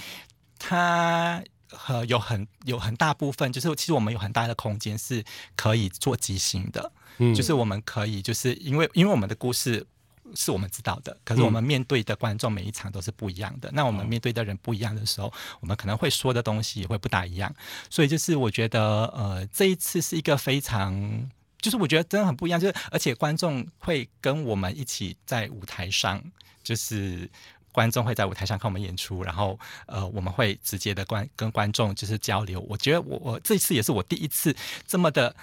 [0.59, 1.41] 它
[1.87, 5.23] 呃有很有很大部分，就是其实我们有很大的空间是
[5.55, 9.87] 可以做即兴的，嗯，就是我们可以就是因为因为我们的故事
[10.35, 13.69] 是我们知道的，可是我们面对的观众每一场都是不一样的。
[13.69, 17.55] 嗯、那我们面对的人不一样的时候，我们可能会说的东西也会不大一样。
[17.89, 21.31] 所以就是我觉得呃这一次是一个非常。
[21.59, 26.23] 就是我觉得真的很不一样，就是而且观众会跟我们一起在舞台上，
[26.63, 27.29] 就是
[27.71, 32.59] 观众会在舞台上看我们演出，然后呃我们会直接的观跟观众就是交流。
[32.69, 34.55] 我觉得我我这次也是我第一次
[34.87, 35.35] 这么的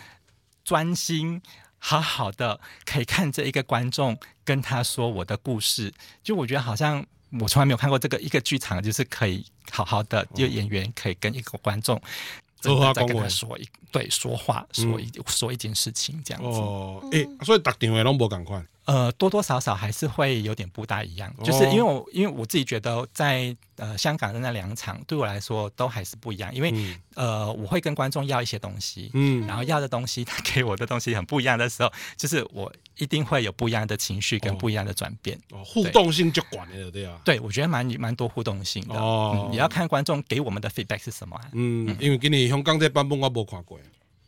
[0.64, 1.42] 专心，
[1.78, 7.04] 好好的可以看着一个观众跟他说我的故事，就我觉得好像
[7.40, 12.00] 我从来没有看过这个一个剧场，就是可以好好的就演员可以跟一个观众。
[12.94, 16.58] 在跟他说一对说话，说一说一件事情这样子。
[16.58, 18.66] 哦，诶、欸，所以打电话拢无共款。
[18.84, 35.38] 呃，多多少少还是会有点不大一样，就是因为我因为我自己觉得在呃香港的那两场对我来说都还是不一样，因为、嗯、呃我会跟观众要一些东西，嗯，然后要的东西他给我的东西很不一样的时候，就是我一定会有不一样的情绪跟不一样的转变。
[35.50, 37.18] 哦，互动性就管了，对啊。
[37.24, 38.94] 对，我觉得蛮蛮多互动性的。
[38.94, 41.42] 哦，你、嗯、要看观众给我们的 feedback 是什么、啊。
[41.52, 43.80] 嗯，嗯因为今年香港这版本我没看过。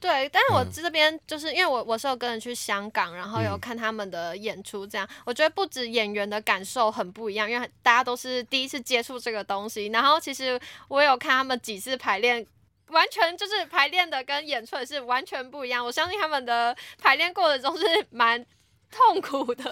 [0.06, 9.88] 对，但是我这边就是因为我我是有跟人去香港，然后有看他们的演出，这样、嗯、我觉得不止演员的感受很不一样，因为大家都是第一次接触这个东西。
[9.88, 12.46] 然后其实我有看他们几次排练，
[12.90, 15.84] 完全就是排练的跟演出也是完全不一样。
[15.84, 18.46] 我相信他们的排练过程中是蛮。
[18.96, 19.62] 痛苦的，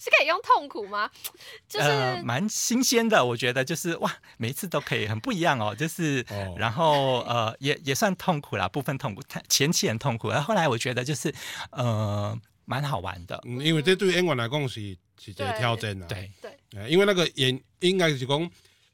[0.00, 1.10] 是可以用痛苦吗？
[1.68, 1.88] 就是
[2.22, 5.74] 蛮、呃、新鲜的，我觉得就是哇，每一次都可以很不一样哦。
[5.74, 11.32] 就是，哦、然后呃，也也算痛苦啦，部分痛苦，前期很痛苦，然后后来我觉得就是
[11.70, 13.40] 呃，蛮好玩的。
[13.46, 14.80] 嗯，因为这对演员来讲是
[15.18, 16.06] 是一个挑战啊。
[16.06, 18.50] 对对，因为那个演应该是讲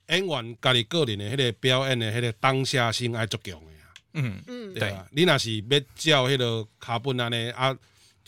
[0.09, 3.79] 演员家己个人的迄个表演的迄个当下性爱足强的呀。
[4.12, 7.77] 嗯嗯，对，你那是要照迄个卡本啊呢啊。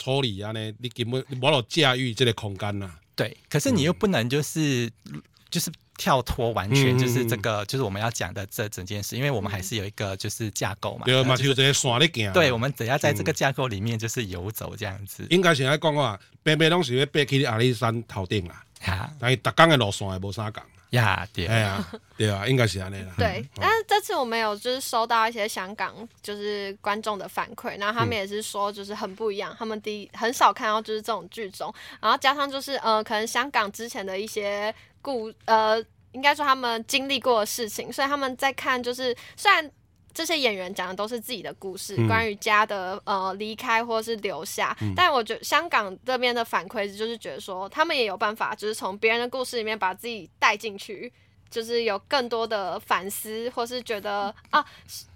[0.03, 2.91] 处理啊呢，你根本无法驾驭这个空间呐。
[3.15, 11.05] 对，可是你又不能就是、嗯、就是跳脱完全就是这个、嗯、就是我们要讲的这整件事，因为我们还是有一个就是架构嘛。
[11.05, 12.33] 对嘛，就这些线在行。
[12.33, 15.27] 对，我们只要在这个架构里面就是游走这样子。
[15.31, 18.65] 应该是来讲话，爬爬拢是要爬去阿里山头顶啦。
[18.87, 20.63] 啊，但是逐工的路线也无啥共。
[20.93, 21.85] 呀，对，哎呀，
[22.17, 23.15] 对啊， 应该是这样啦。
[23.19, 39.71] 对，但是这次我们有就是收到一些香港就是观众的反馈，然后他们也是说就是很不一样，他们第一很少看到就是这种剧种，然后加上就是呃，可能香港之前的一些故呃，应该说他们经历过的事情，所以他们在看就是虽然。
[40.15, 44.77] 这些演员讲的都是自己的故事，嗯、关于家的呃离开或是留下。
[44.81, 51.13] 嗯、但我觉得香港这边的反馈就是觉得说，他们也有办法，就是从别人的故事里面把自己带进去，
[51.51, 54.65] 就是有更多的反思，或是觉得啊，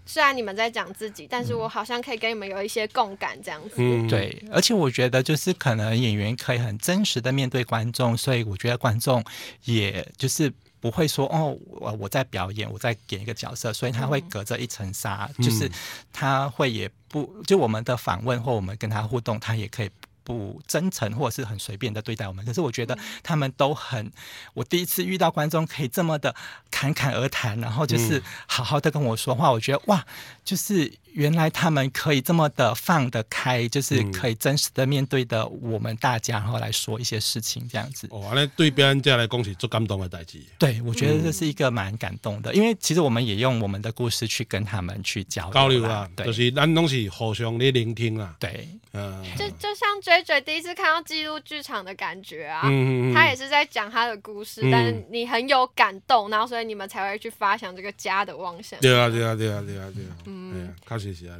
[0.04, 3.74] 虽然你们在讲自己，但是我好像可以跟你们有一些共感这样子。
[3.78, 4.42] 嗯，对。
[4.50, 9.22] 而且我觉得就是可能演员可以很真实的面对观众，所以我觉得观众
[9.64, 10.52] 也就是。
[10.80, 15.70] 不会说哦，我我在表演，我在演一个角色，所以他会隔着一层纱，嗯、就是
[16.12, 19.90] 他会也不就我们的访问或我们跟他互动，他也可以。
[20.26, 24.10] 不真诚或者是很随便的对待我们，可是我觉得他们都很。
[24.54, 26.34] 我第一次遇到观众可以这么的
[26.68, 30.04] 侃侃而谈，然后就是好好的跟我说话，我觉得哇，
[30.44, 38.08] 就是原来他们可以这么的放得开，就是可以真实的面对的我们大家，然后来说一些事情这样子。
[38.10, 40.42] 哦，那对表演家来恭喜做感动的代志。
[40.58, 48.34] 对，我觉得这是一个蛮感动的，因为其实我们也用我们的故事去跟他们去交交流啊，对就是咱拢是互相的聆听啊。
[48.40, 50.16] 对，嗯，就就像追。
[50.16, 58.80] 追追第一次看到记录剧场的感觉啊，嗯、他也是在讲他的故事，嗯、但是你很有感动，然后所以你们才会去发想这个家的妄想。
[58.80, 60.74] 对啊，对啊，对啊，对啊，对啊，嗯，
[61.06, 61.38] 确实是啊，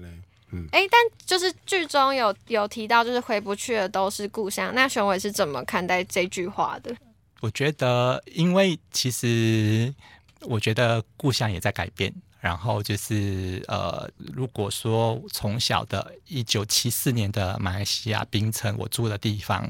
[0.53, 4.73] 嗯，哎、欸，但就是剧中有有提到，就是回不去的都是故乡。
[4.75, 6.95] 那选委是怎么看待这句话的？
[7.41, 9.93] 我觉得，因为其实
[10.43, 12.13] 我觉得故乡也在改变。
[12.39, 19.69] 然后就是呃，如果说从小的一九七四年的马来西亚槟城，我住的地方，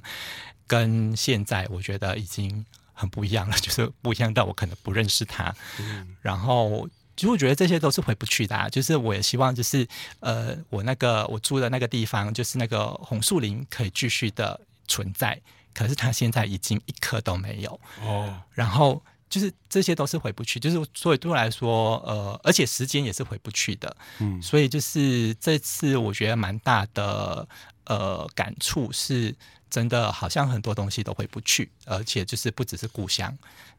[0.67, 5.55] 跟现在我觉得已经很不一样了， 就是不一样到我可能不认识他。
[5.81, 9.89] 嗯、然后其实我觉得这些都是回不去的，啊，就是我也希望，就是
[10.21, 15.41] 呃，我那个我住的那个地方，就是那个红树林可以继续的存在，
[15.73, 18.39] 可是它现在已经一棵都没有哦。
[18.53, 27.49] 然后就是这些都是回不去，就是所以对我来说，呃，而且时间也是回不去的，嗯，所以就是这次我觉得蛮大的
[27.85, 29.35] 呃感触，是
[29.71, 33.35] 真的好像很多东西都回不去，而且就是不只是故乡，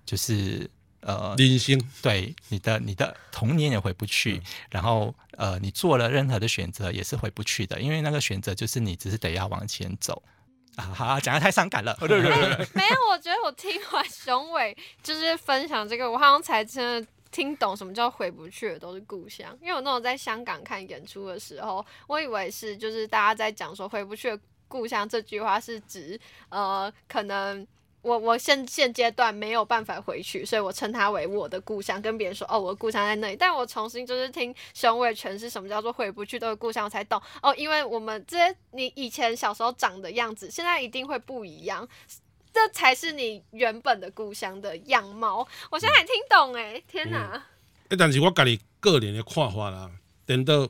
[0.07, 0.67] 就是。
[1.07, 4.41] 呃，人生对你的你的童年也回不去，嗯、
[4.71, 10.21] 然后呃，你做了任何的选择也是回不去的，因为那个选择就是你只是得要往前走
[10.75, 10.83] 啊。
[10.93, 11.95] 好，讲得太伤感了。
[12.01, 19.57] 对对对， 没有，我觉得我听完雄伟就是分享这个，我好像才真的听懂什么叫回不去的都是故乡。
[19.61, 27.65] 因为我那种在香港看演出的时候，我以为是就是大家在讲说回不去的故乡这句话是指呃可能。
[28.07, 33.35] 我我现现阶段没有办法回去，所以我称它为我的故乡，跟别人说哦，我的故乡在那里。
[33.35, 41.85] 但我重新就是听雄伟诠释什么叫做回不去的故乡，我才懂哦，因为我们这些你以前小时候长的样子，现在一定会不一样，
[42.53, 45.45] 这才是你原本的故乡的样貌。
[45.69, 47.31] 我现在还听懂哎、欸，天哪！
[47.33, 47.41] 哎、
[47.89, 49.91] 嗯，但是我家己个人的看法啦，
[50.25, 50.69] 等到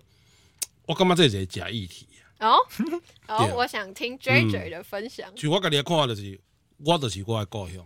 [0.88, 2.08] 我感觉这是假议题
[2.40, 2.58] 哦
[3.30, 5.34] 哦，我想听 JJ 的分享。
[5.36, 6.40] 就我家己的看法就是。
[6.86, 7.86] 我就是我的故乡。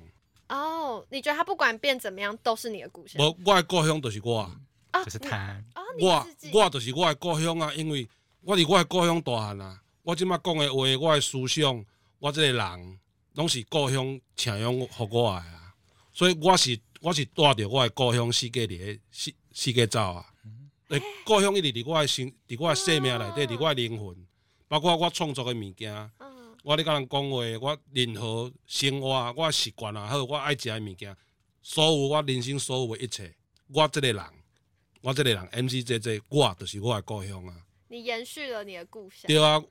[0.49, 3.23] 哦，oh, 你觉得他不管变怎么样都是你的故乡？
[3.23, 4.39] 我我的故乡就是我，
[4.91, 5.63] 啊，就是他。
[5.99, 8.07] 我我就是我的故乡啊，因为
[8.41, 11.85] 我伫我的故乡大汉啊，我即马讲的话，我的思想，
[12.19, 12.99] 我这个人，
[13.35, 15.73] 拢是故乡请养互我的啊，
[16.11, 20.25] 所以我是我是带着我的故乡世界里世世界走啊。
[20.89, 24.13] 诶、欸，故乡一直伫我的生，伫我的生命内底，伫我的灵魂，
[24.67, 26.11] 包括我创作的物件。
[26.63, 31.15] 我咧甲人讲话，我任何生活，我习惯啊，好，我爱食诶物件，
[31.61, 33.33] 所有我人生所有诶一切，
[33.67, 34.23] 我这个人，
[35.01, 37.55] 我这个人，MCJJ，我就是我诶故乡啊。
[37.87, 39.23] 你延续了你的故乡。
[39.27, 39.61] 对啊，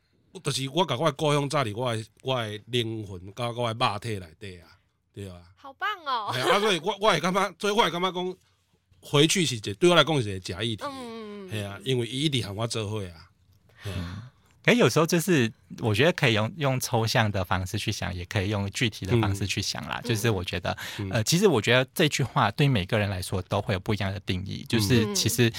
[0.43, 4.69] 就是我甲我诶故乡扎伫我诶我诶灵魂，甲我诶肉体内底啊，
[5.13, 5.43] 对啊。
[5.57, 6.27] 好棒哦！
[6.33, 8.37] 啊，所以我我会感觉，所以我会感觉讲，
[9.01, 10.85] 回去是一个对我来讲是一个假议题。
[10.85, 11.51] 嗯嗯。
[11.51, 13.31] 系啊，因为伊一直和我做伙啊。
[13.87, 14.23] 嗯。
[14.65, 20.01] 可有时候就是，我觉得可以用用抽象的方式去想，也可以用具体的方式去想啦。
[20.05, 24.65] 嗯、就是我觉得，嗯、呃，其实我觉得这句话对每个人来说都会有不一样的定义。
[24.69, 25.51] 就是其实，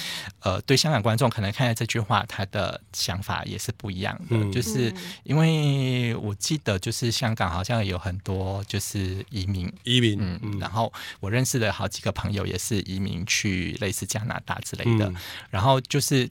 [0.41, 4.37] 呃，对香港观众可能看到这句话，他的想法也是不一样的。
[4.37, 15.15] 嗯、就是因为我记得，就是香港好像有很多就是移民，移民，嗯，嗯然后我认识的好几个朋友也是移民去类似加拿大之类的，嗯、
[15.49, 16.29] 然后就是。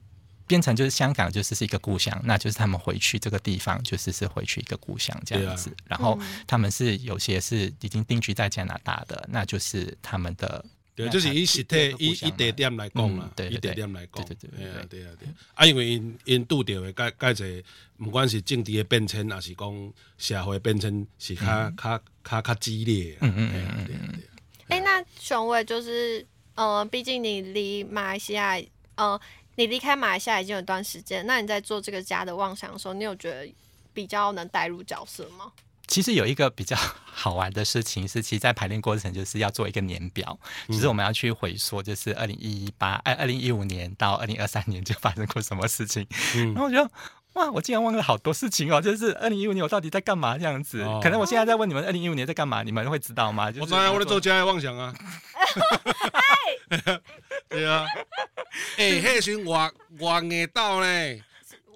[0.51, 5.71] 变成就是香港就是是一个故乡，那就是他们回去这个地方就是是回去一个故乡这样子。
[5.71, 10.65] 啊、然后他们是有些是已经定居在加拿大的，那就是他们的
[10.97, 17.65] 对，就是以实体以以地点来讲嘛，以地点来讲，对对对对啊对啊对啊，因为因因拄着的介介侪，
[17.97, 23.17] 不管是政治的变迁，还是讲社会变迁，是较较较较激烈。
[23.21, 24.23] 嗯嗯嗯嗯嗯。
[24.67, 28.61] 哎，那雄伟就是呃，毕竟你离马来西亚
[28.97, 29.21] 呃。
[29.61, 33.55] 你离开马来西亚已经有一段时间，那你在做这个家的妄想的时候，你有觉得
[33.93, 35.53] 比较能带入角色吗？
[35.87, 46.07] 其实有一个比较好玩的事情是，其实，在排练过程就是要做一个年表，嗯、就是我们要去回溯，就是二零一八哎，二零一五年到二零二三年就发生过什么事情。
[46.37, 46.91] 嗯、然后我觉得
[47.35, 50.83] 哇，我竟然忘了好多事情哦，就是二零一五年我到底在干嘛这样子？
[50.83, 52.63] 哦、可能我现在在问你们，二零一五年在干嘛？
[52.63, 53.51] 你们会知道吗？
[53.51, 54.93] 就是、我当然我在做家的妄想啊。
[57.49, 57.87] 对啊。
[58.77, 61.21] 哎，迄时我我硬到呢，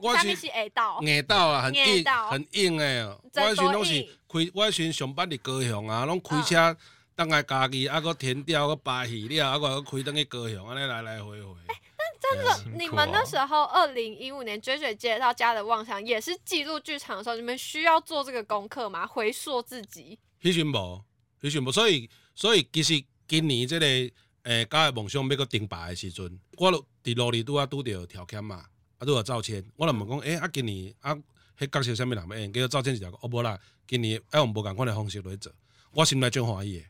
[0.00, 3.06] 我是硬道啊，很硬，很硬诶。
[3.36, 6.76] 我时拢是开，我时上班伫高雄啊，拢开车，
[7.14, 11.48] 当来家己啊，搁田调，搁扒鱼了，啊，搁开当去高雄，安尼来来回回。
[12.32, 19.06] 哎，但真的，你们那时候二零一五年追追接到家的妄想，也是记录剧场的时候，你们需要做这个功课吗？
[19.06, 20.18] 回溯自己？
[20.42, 21.04] 迄时无，
[21.40, 23.86] 迄时无，所以所以其实今年这个。
[24.44, 28.56] 诶，家的梦想要搁定牌的时阵，我着伫路里拄啊拄着条件嘛，
[28.98, 31.16] 啊拄着赵倩，我就问讲，诶、欸，啊今年啊，
[31.58, 32.52] 迄角色啥物人要演？
[32.52, 33.58] 叫赵倩是条，哦无啦，
[33.88, 35.50] 今年爱用无共款的方式来做，
[35.92, 36.84] 我心内真欢喜的。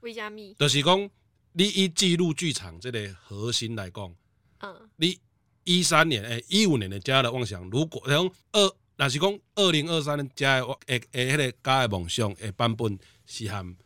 [0.00, 0.54] 为虾米？
[0.58, 1.10] 就是讲，
[1.52, 4.14] 你以记录剧场这个核心来讲，
[4.62, 5.18] 嗯，你
[5.64, 13.76] 一三年诶，一五年的家的妄想，如果像二，若是讲二零二三年家的诶诶，迄个家的梦想诶版本是含。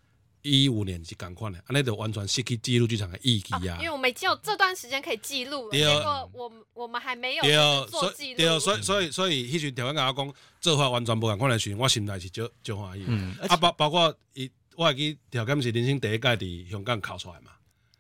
[0.49, 3.79] 一五年是共款的，安尼就完全失去记录剧场的意义啊！
[3.81, 7.43] 因为我们已经有这段时间可以记录了，结果我我们还没有
[7.87, 8.37] 做记录。
[8.37, 13.05] 对，所以所以所以，迄阵条件甲我讲，做法完全无共款的时阵，我心内是就就欢喜。
[13.09, 17.51] 嗯，啊包包括伊，我记条件是人生第一届伫香港考出来嘛。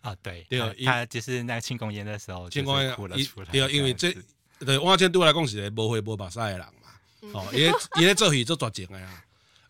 [0.06, 3.46] 啊，对对，他就是那个庆功宴的时候，庆功宴哭了出来。
[3.50, 4.14] 对啊，因为这
[4.60, 7.32] 对王千对我来讲是个无血无目屎的人嘛。
[7.32, 9.24] 哦，伊咧伊咧做戏做绝情的啊，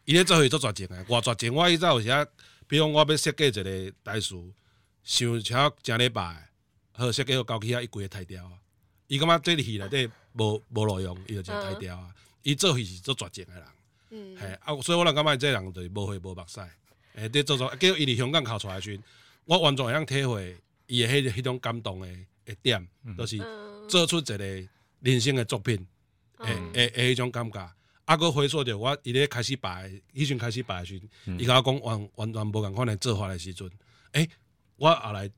[0.05, 1.55] 伊咧做戏做绝情的，偌绝情。
[1.55, 2.29] 我以前有时，
[2.69, 4.35] 比如我要设计一个台词，
[5.03, 6.51] 想超正礼拜，
[6.93, 8.53] 好设计好交起啊，伊规个拆掉啊。
[9.07, 12.15] 伊感觉这戏内底无无路用，伊就直接拆掉啊。
[12.43, 13.65] 伊做戏是做绝情的人，
[14.11, 16.61] 嗯，嘿啊，所以我人感觉这人就是无血无目屎。
[17.15, 19.01] 诶，对，做做叫伊伫香港考出来时，
[19.47, 22.87] 我完全会通体会伊诶迄迄种感动诶诶点，
[23.17, 23.39] 都是
[23.89, 24.45] 做出一个
[25.01, 25.87] 人生诶作品，
[26.39, 27.73] 诶诶诶迄种感觉。
[28.05, 31.09] 啊，搁回溯着我伊咧开始摆，迄阵开始摆诶时阵，
[31.41, 33.69] 伊甲我讲完完全无共款诶做法诶时阵，
[34.13, 34.29] 诶，
[34.77, 35.29] 我后来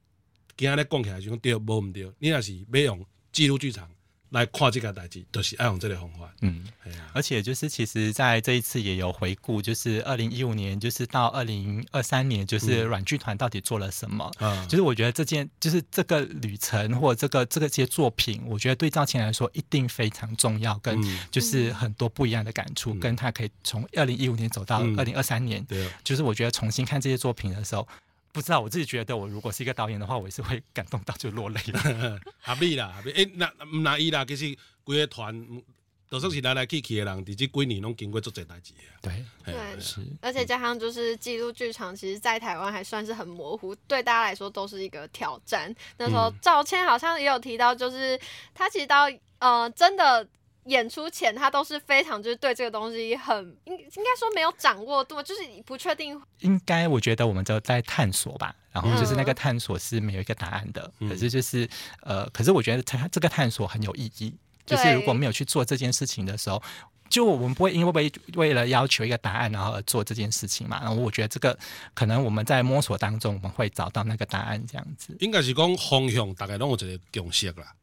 [0.57, 3.89] 今仔日讲起来就讲对无毋对，你若是要用记录剧场。
[4.31, 6.33] 来看这个代志，都、就是爱用这个方法。
[6.43, 14.31] 嗯，啊、而且就是其实在这一次也有回顾，就是二零一五年，就是到二零二三年，就是软剧团到底做了什么？
[14.41, 21.01] 嗯，就是我觉得这件，就是这个旅程或者这个这个些作品，我觉得对赵倩来说一定非常重要，跟
[21.31, 27.87] 就是很多不一样的感触，嗯、跟他可以从二零一五年走到二零二三年，对、嗯，就是我觉得重新看这些作品的时候。
[28.33, 32.21] 不知道，我自己觉得，我如果是一个导演的话，我也是会感动到就落泪了。
[32.41, 33.17] 合理啦，合理。
[33.17, 35.63] 诶，那唔那伊啦，其实规个团
[36.09, 38.73] 都算是来来去去的人，伫这几年拢经过做这代志。
[39.03, 40.01] 对，对，是。
[40.21, 45.75] 而且加上就是记录剧场，其实在台湾还算是很模糊，对大家来说都是一个挑战。
[45.97, 48.19] 那时候赵谦好像也有提到，就是
[48.55, 50.27] 他其实到呃真的。
[50.69, 56.21] 演出前，他都是非常就是对这个东西很应应该说没有掌握度，就是不确定。
[56.41, 61.69] 应该我觉得我们就在探索吧，然后就是那个探索是没有一个答案的，嗯、可是就是
[62.03, 64.35] 呃，可是我觉得他这个探索很有意义。
[64.67, 66.63] 就是如果没有去做这件事情的时候，
[67.09, 70.79] 就我们不会因为为为了要求一个答案然后而做这件事情嘛。
[70.83, 71.59] 然后我觉得这个
[71.95, 75.17] 可能我们在摸索当中，我们会找到那个答案这样子。
[75.21, 77.75] 应该是讲方向，大概都有一个共识啦。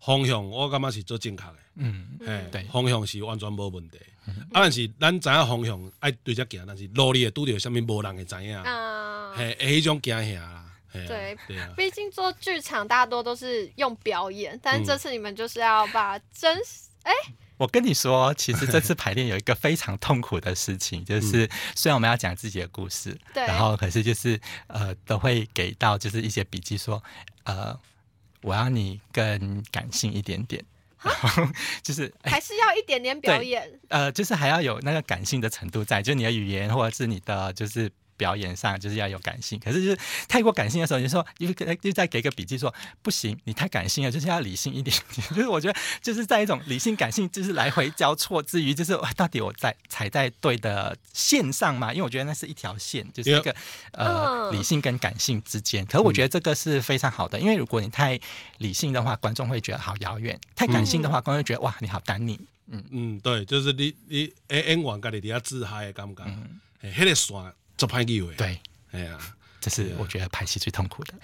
[0.00, 3.98] 方向我感觉是做正确的，嗯，哎，对，方向是完全无问题。
[4.26, 10.64] 啊，但是咱知影方向爱对着行，但是路里会拄着啥物无人会知影，啊，嘿，迄种惊吓啦。
[10.92, 11.36] 对，
[11.76, 17.12] 毕竟做剧场大多都是用表演，但是这次你们就是要把真实，哎，
[17.56, 27.02] 我跟你说，其实这次排练有一个非常痛苦的事情，就是虽然我们要讲自己的故事，对，然后可是就是呃，都会给到就是一些笔记说，
[27.44, 27.78] 呃。
[28.42, 30.64] 我要你更感性一点点，
[31.82, 37.90] 就是还是要一点点表演，呃，就是还要有那个感性的程度在，就你的语言或者是你的就是。
[38.20, 39.98] 表演上就是要有感性，可是就是
[40.28, 41.48] 太过感性的时候，你说又
[41.80, 45.26] 又再给个笔记说不行，你太感性了，就是要理性一点点。
[45.30, 51.90] 就是我觉得就是在一种理性感性就是来回交错之余，就是到底我在踩在对的线上嘛？
[51.94, 53.56] 因为我觉得那是一条线，就是一个
[53.92, 55.86] 呃理性跟感性之间。
[55.86, 58.20] 可是我觉得这个是非常好的，因为如果你太
[58.58, 62.38] 理性的话，观众会觉得好遥远；太感性的话，观众会觉得哇，你好单宁。
[62.72, 66.24] 嗯嗯，对，就是你你演完家己底下自嗨的感觉，
[66.82, 67.34] 哎，那个线。
[67.80, 68.60] 做拍机会，对，
[68.90, 69.18] 哎呀，
[69.58, 71.14] 这是我觉得拍戏最痛苦的。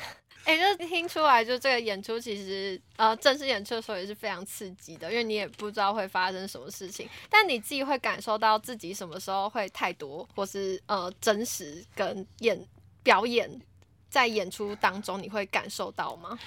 [0.45, 12.59] 哎，就听出来，就这个演出其实呃，正式演出的时候也是非常刺激的，因为你也不知道会发生什么事情，但你自己会感受到自己什么时候会太多，或是呃真实跟演
[13.03, 13.61] 表演
[14.09, 16.39] 在演出当中，你会感受到吗？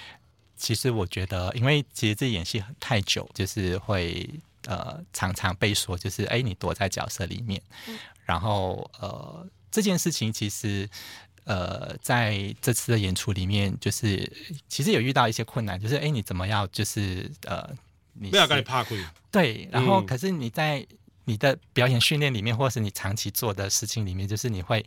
[0.56, 4.28] 其实我觉得，因为其实这演戏太久，就是会
[4.66, 9.46] 呃常常被说，就是哎，你躲在角色里面，嗯、然后呃。
[9.70, 10.88] 这件事情其实，
[11.44, 14.30] 呃，在这次的演出里面，就是
[14.68, 16.66] 其实有遇到一些困难，就是哎，你怎么要？
[16.68, 17.68] 就是呃，
[18.14, 18.98] 你不要跟你怕鬼。
[19.30, 20.86] 对，然后可是你在
[21.24, 24.84] 你的表演训练里面，或是你长期做的事情里面，就是你会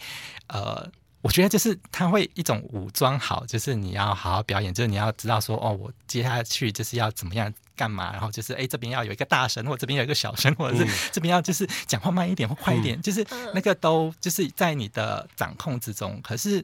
[0.48, 0.92] 呃。
[1.24, 16.20] 我觉得就是他会一种武装好，就是你要好好表演，就是你要知道说哦，我接下去就是要怎么样干嘛，然后就是哎这边要有一个大声，或者这边有一个小声，或者是这边要就是讲话慢一点或快一点，嗯、就是那个都就是在你的掌控之中。
[16.22, 16.64] 可是，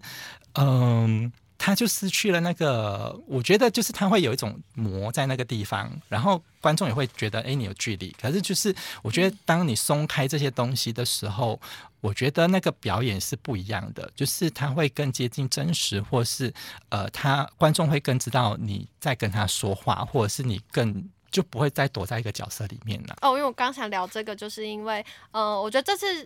[0.54, 1.32] 嗯。
[1.60, 8.16] 他就失去了那个，我觉得就是他会有一种膜在那个地方，然后观众也会觉得，哎，你有距离。
[8.20, 11.60] 可是就是我觉得，当你松开这些东西的时候，
[12.00, 16.52] 我觉得那个表演是不一样的，就是他会更接近真实，或是
[16.88, 23.18] 呃，他观众会更知道你在跟他说话，或者是你更就不会再躲在一个角色里面了。
[23.22, 26.26] 哦，因为我刚想聊这个，就是因为呃，我觉得这次。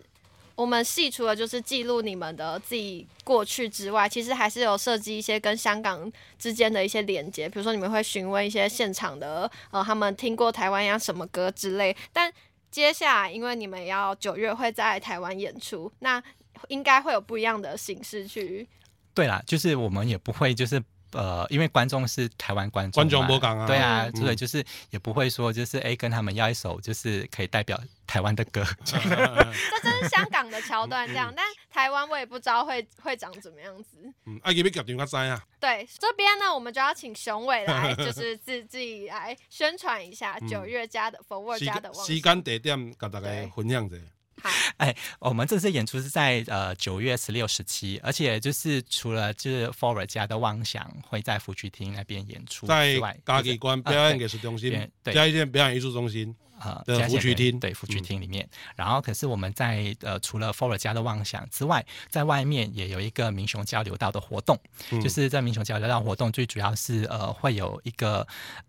[0.54, 11.96] 我们戏除了就是记录你们的自己过去之外，其实还是有设计一些跟香港之间的一些连接，比如说你们会询问一些现场的，呃，他们听过台湾呀什么歌之类。
[12.12, 12.32] 但
[12.70, 16.22] 接下来，因为你们要九月会在台湾演出，那
[16.68, 18.68] 应该会有不一样的形式去。
[19.12, 20.82] 对啦，就是我们也不会就是。
[21.14, 28.64] 呃，因为观众是台湾观众，观众播港啊，对啊，所以就是也不会说就是哎，跟他们要一首就是可以代表台湾的歌。
[28.84, 33.96] 这真是香港的桥段，这样，但台湾我也不知道会会长怎么样子。
[34.26, 35.40] 嗯，啊，要不要决定个知啊？
[35.60, 41.92] 对，这边呢，我们就要请雄伟来， 就是自自己来宣传一下九月家的 Forward 家的。
[41.94, 43.96] 时间地点跟大家分享一下。
[44.76, 58.48] 哎，我们这次演出是在呃九月十六、十七，而且就是除了就是 Forward 家的妄想会在福剧厅那边演出，在嘉义关表演艺术中心，嘉义县表演艺术中心啊的福剧厅，对福剧厅里面。
[58.76, 64.58] 然后，可是我们在呃除了 Forward 家的妄想之外，在外面也有一个民雄交流道的活动，
[64.90, 68.26] 嗯、就是在民雄交流道活动，最主要是呃会有一个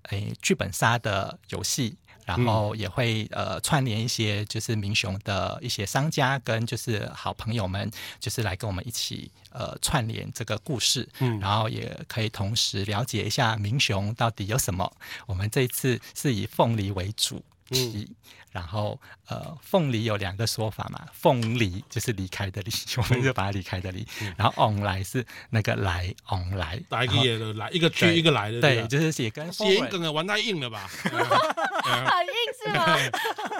[0.09, 1.97] 诶剧本杀的游戏。
[2.25, 14.91] 然后也会呃串联一些就是民雄的一些商家跟就是好朋友们，就是来跟我们一起呃串联这个故事，嗯，然后也可以同时了解一下民雄到底有什么。
[15.25, 18.07] 我们这一次是以凤梨为主题。
[18.09, 18.15] 嗯
[18.55, 18.97] 然后，
[19.27, 24.07] 呃，凤梨有两个说法嘛，凤梨就是离开的离，我们就把它离开的离。
[24.21, 30.89] 嗯、然后 on 来是那个来 on 来，打一个也的来，一个去一个来的，对，就是也跟谐音梗啊，玩太硬了吧？
[31.03, 32.33] 很硬
[32.63, 32.97] 是吗？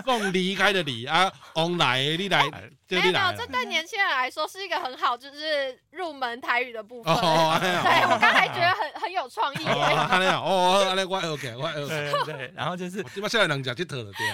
[0.06, 2.50] 凤离开的离啊，on 来你来。
[2.88, 7.12] 没有，没有，这对年轻人来说是一个很好，就是入门台语的部分。
[7.12, 7.72] 哦，对，
[8.04, 9.66] 我刚才觉得很很有创意。
[9.66, 9.74] 哦，
[10.46, 12.14] 哦，我 OK，我 OK。
[12.26, 14.28] 对，然后就是，基本上现在能讲就特了对。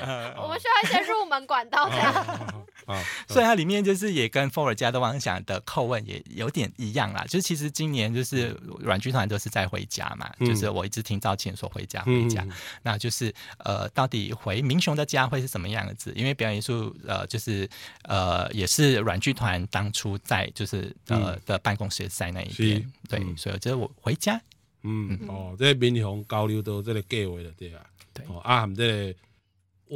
[0.51, 2.63] 我们需要一些入门管道这样。
[3.29, 7.23] 所以它里面就是也跟 Forward 家的妄想的叩问也有点一样啦。
[7.25, 12.45] 就是其实今年就是阮剧团都是在回家嘛，就是我一直听赵倩说回家回家，
[12.81, 16.11] 那就是呃，到底回民雄的家会是什么样子？
[16.15, 17.69] 因为表演艺术呃，就是
[18.03, 18.31] 呃。
[18.31, 24.39] 呃，也是阮剧团当初在就是呃的办公室在那一边，对，所以就是我回家，
[24.83, 27.81] 嗯，哦，这民雄交流到这个计划了，对啊，
[28.13, 29.19] 对，啊，含这个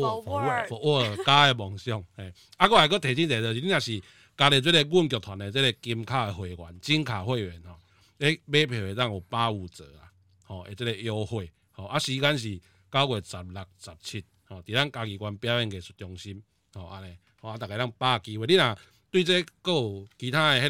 [0.02, 4.02] Forward Forward 家的梦想，哎，啊，我还阁提醒一下，就是你若是
[4.38, 7.76] 加入这个阮剧团的这个金卡的会员、金卡会员吼，
[8.20, 10.12] 诶，买票会当有八五折啊，
[10.44, 12.60] 吼，诶，这个优惠，吼，啊，时间是
[12.92, 16.42] 九月十六、十七，吼，伫咱嘉义县表演艺术中心，
[16.74, 17.16] 吼，安尼。
[17.42, 18.76] 啊，大家让把握机会，你若
[19.12, 20.68] 对这个有其他的迄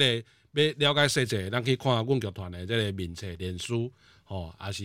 [0.53, 3.89] 个要了解细节，咱去看阮剧团的这个面册、脸书，
[4.25, 4.83] 吼，还是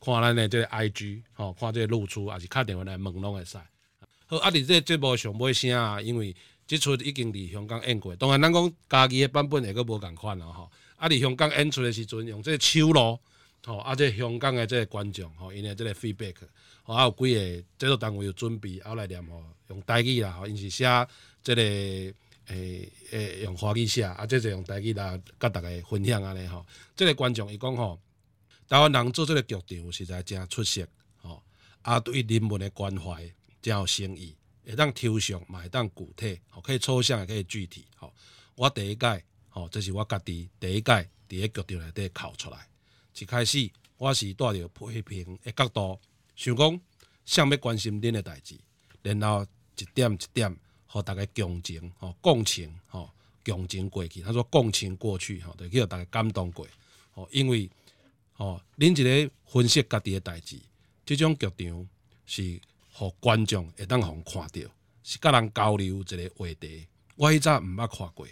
[0.00, 3.58] 看咱的这个 IG，吼，看这个露出，还是打电话来问拢会使。
[4.32, 6.34] 好，啊，伫这个节目上尾声啊，因为
[6.66, 10.70] 这出已经伫香港演过，当然咱讲家己的版本会阁无共款咯，吼。
[10.96, 13.20] 啊，伫香港演出的时阵，用这个手咯，
[13.66, 16.36] 吼，啊，这香港的这个观众，吼，因的这个 feedback，
[16.82, 17.40] 吼，啊有几个
[17.76, 20.86] 制作单位有准备，后来念吼，用台语啦，吼，因是写。
[21.42, 26.64] 这个诶诶、用华语写，啊，这就用台语来甲大家分享安尼吼。
[26.96, 28.00] 这个观众伊讲吼，
[28.66, 30.88] 台湾人做这个剧场实在真出色
[31.20, 31.42] 吼，
[31.82, 33.30] 啊，对人文的关怀
[33.62, 34.36] 真有诚意，
[34.66, 38.12] 会当抽象嘛会当具体，吼，可以抽象也可以具体吼。
[38.56, 42.68] 我第一届吼，这是我家己第一届伫个剧场内底考出来，
[43.18, 45.98] 一开始我是带着批评的角度，
[46.36, 46.80] 想讲
[47.24, 48.58] 想要关心恁的代志，
[49.00, 49.46] 然后
[49.78, 50.54] 一点一点。
[50.94, 53.10] 和大家共情，吼共情，吼
[53.42, 54.20] 共情过去。
[54.20, 56.68] 他说共情过去，吼就叫大家感动过。
[57.12, 57.70] 吼，因为
[58.34, 60.60] 吼恁一个分析家己的代志，
[61.06, 61.88] 这种剧场
[62.26, 62.60] 是
[62.92, 64.70] 互观众会当互看到，
[65.02, 66.86] 是甲人交流一个话题。
[67.16, 68.26] 我迄早毋捌看过，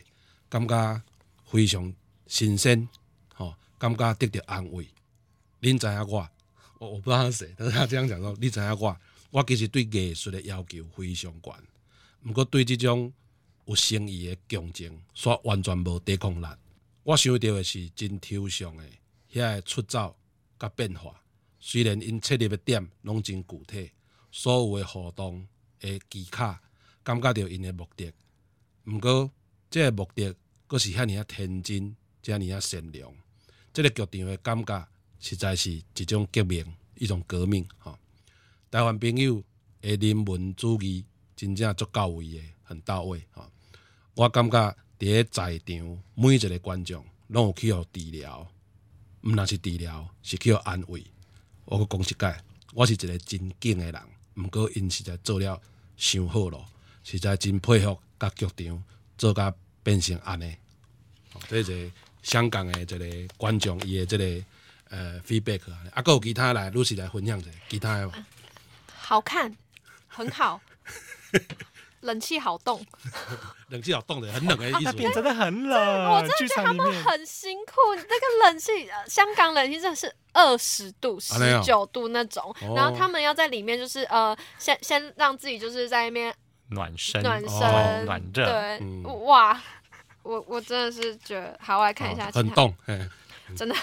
[0.49, 1.03] 感觉
[1.45, 1.93] 非常
[2.27, 2.89] 新鲜，
[3.35, 4.87] 吼感觉得到安慰。
[5.61, 6.29] 恁知影我，
[6.79, 8.97] 我我不知道是谁，但是他这样讲说，你知影我，
[9.31, 11.55] 我其实对艺术的要求非常悬。
[12.25, 13.13] 毋过对这种
[13.67, 16.47] 有诚意的共情，煞完全无抵抗力。
[17.03, 18.85] 我想到的是真抽象的
[19.33, 20.15] 遐个出走
[20.59, 21.19] 甲变化。
[21.59, 23.91] 虽然因切入的点拢真具体，
[24.31, 25.47] 所有的互动
[25.79, 26.59] 的技巧，
[27.03, 28.13] 感觉到因的目的。
[28.85, 29.31] 毋过
[29.71, 30.35] 即个目的，
[30.67, 33.13] 阁是遐尔啊天真，遮尔啊善良。
[33.73, 36.65] 即个剧场的感觉，实在是一种革命，
[36.97, 37.67] 一种革命。
[37.79, 37.99] 吼，
[38.71, 39.43] 台湾朋友
[39.81, 41.05] 的人文主义。
[41.37, 43.51] 真正足到位的，很到位哈！
[44.15, 48.47] 我感觉伫个在场每一个观众拢有去互治疗，
[49.23, 51.03] 毋那是治疗，是去互安慰。
[51.65, 54.03] 我阁讲一解，我是一个真敬的人，
[54.35, 55.61] 毋过因实在做了
[55.97, 56.67] 伤好咯，
[57.05, 58.85] 实在真佩服甲剧场
[59.19, 59.53] 做甲
[59.83, 60.57] 变成安尼。
[61.49, 61.91] 这是
[62.23, 64.45] 香港的一个观众伊的这个
[64.89, 65.61] 呃 feedback
[65.93, 68.13] 啊，阁有其他来陆续来分享者，其他的
[68.95, 69.57] 好看，
[70.09, 70.61] 很好。
[72.01, 72.85] 冷气好冻，
[73.69, 74.81] 冷气好冻的，很冷的意思。
[74.85, 77.73] 那边真的很冷，我真的觉得他们很辛苦。
[77.95, 86.35] 那个冷气，香港冷气真的是二十度、十九度那种，哦、然后他们要在里面，就是呃，先先让自己就是在那边
[86.71, 88.45] 暖身、暖身、哦、暖热。
[88.47, 89.61] 对，嗯、哇，
[90.23, 92.75] 我我真的是觉得，好，我来看一下，哦、很冻，
[93.57, 93.75] 真的。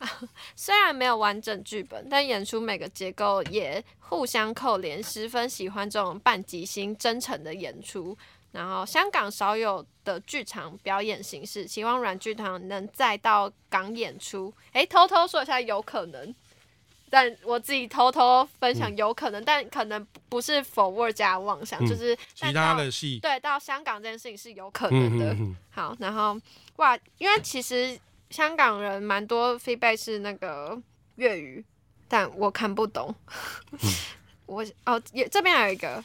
[0.54, 8.16] 虽然没有完整剧本，但演出每个结构也互相扣连，十分喜欢这种半即兴、真诚的演出。
[8.52, 14.52] 然后香港少有的剧场表演形式，希望软剧团能再到港演出。
[14.72, 16.34] 诶，偷偷说一下，有可能，
[17.10, 23.18] 但我自己偷偷分享，有可能，嗯、但可能不是 forward 加妄想，嗯、就是其他的戏。
[23.20, 25.36] 对，到香港这件事情是有可能的。
[25.70, 26.40] 好，然后
[26.76, 27.98] 哇，因为其实。
[28.30, 30.80] 香港人蛮多 feedback 是那个
[31.16, 31.64] 粤语，
[32.06, 33.14] 但我看不懂。
[33.72, 33.78] 嗯、
[34.46, 36.02] 我哦，也这边还有一个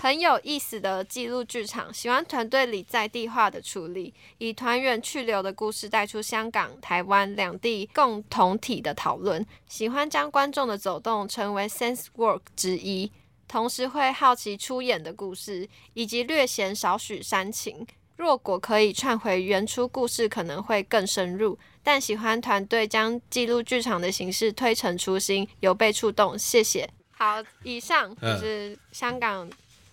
[0.00, 13.10] 很有意思的记录剧场，喜欢团队里在地化的处理，以团员去留的故事带出香港、台湾两地共同体的讨论，喜欢将观众的走动成为 sense work 之一，
[13.48, 17.84] 同时会好奇出演的故事，以及略显少许煽情。
[18.18, 21.56] 若果可以串回原初故事，可能会更深入。
[21.84, 26.36] 但喜欢团队将记录剧场的形式推陈出新，有被触动。
[26.36, 26.90] 谢谢。
[27.12, 29.48] 好，以上就是香港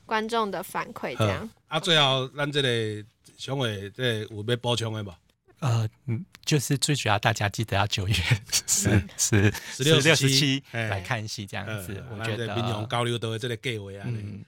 [0.08, 1.16] 观众的反馈。
[1.16, 3.06] 这样啊，最后咱这个
[3.38, 5.16] 想会这个有要补充的吧？
[5.60, 8.14] 呃，嗯，就是最主要，大家记得要九月
[8.68, 12.04] 十十十六十七来看戏，这样子。
[12.12, 14.06] 我觉得民雄交流都会这个计划啊，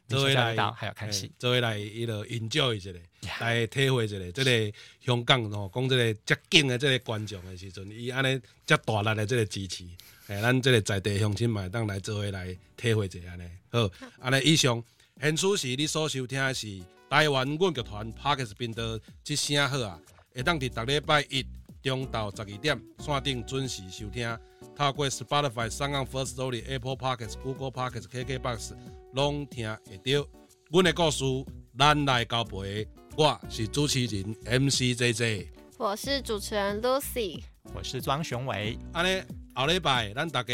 [0.07, 2.91] 作为来还要看戏，作为来一路 enjoy 一下，
[3.39, 9.85] 来体会一下，这个香港哦，讲这个接近的这个观众的时阵，伊安尼这大力的这个支持，
[10.27, 13.43] 哎，咱这个在地乡亲嘛，当来作为来体会一下安尼。
[13.71, 13.89] 好，
[14.19, 14.83] 安尼以上，
[15.21, 16.67] 现此时你所收听的是
[17.09, 18.83] 台湾阮剧团 Parkes 频道，
[19.25, 19.97] 一声好啊。
[20.37, 21.43] 会当伫逐礼拜一
[21.81, 24.37] 中昼十二点线顶准时收听，
[24.75, 28.73] 透过 Spotify、SoundOn、Firstory、Apple Podcasts、Google Podcasts、KKBox
[29.13, 30.27] 拢听会到。
[30.69, 31.23] 阮的故事，
[31.75, 32.87] 咱来交陪。
[33.15, 35.47] 我是主持人 MC JJ，
[35.79, 37.41] 我是主持人 Lucy，
[37.73, 38.77] 我是庄雄伟。
[38.93, 39.23] 安尼
[39.55, 40.53] 后礼拜咱大家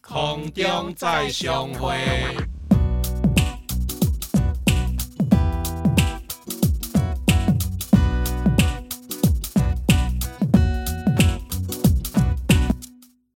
[0.00, 1.94] 空中再相会。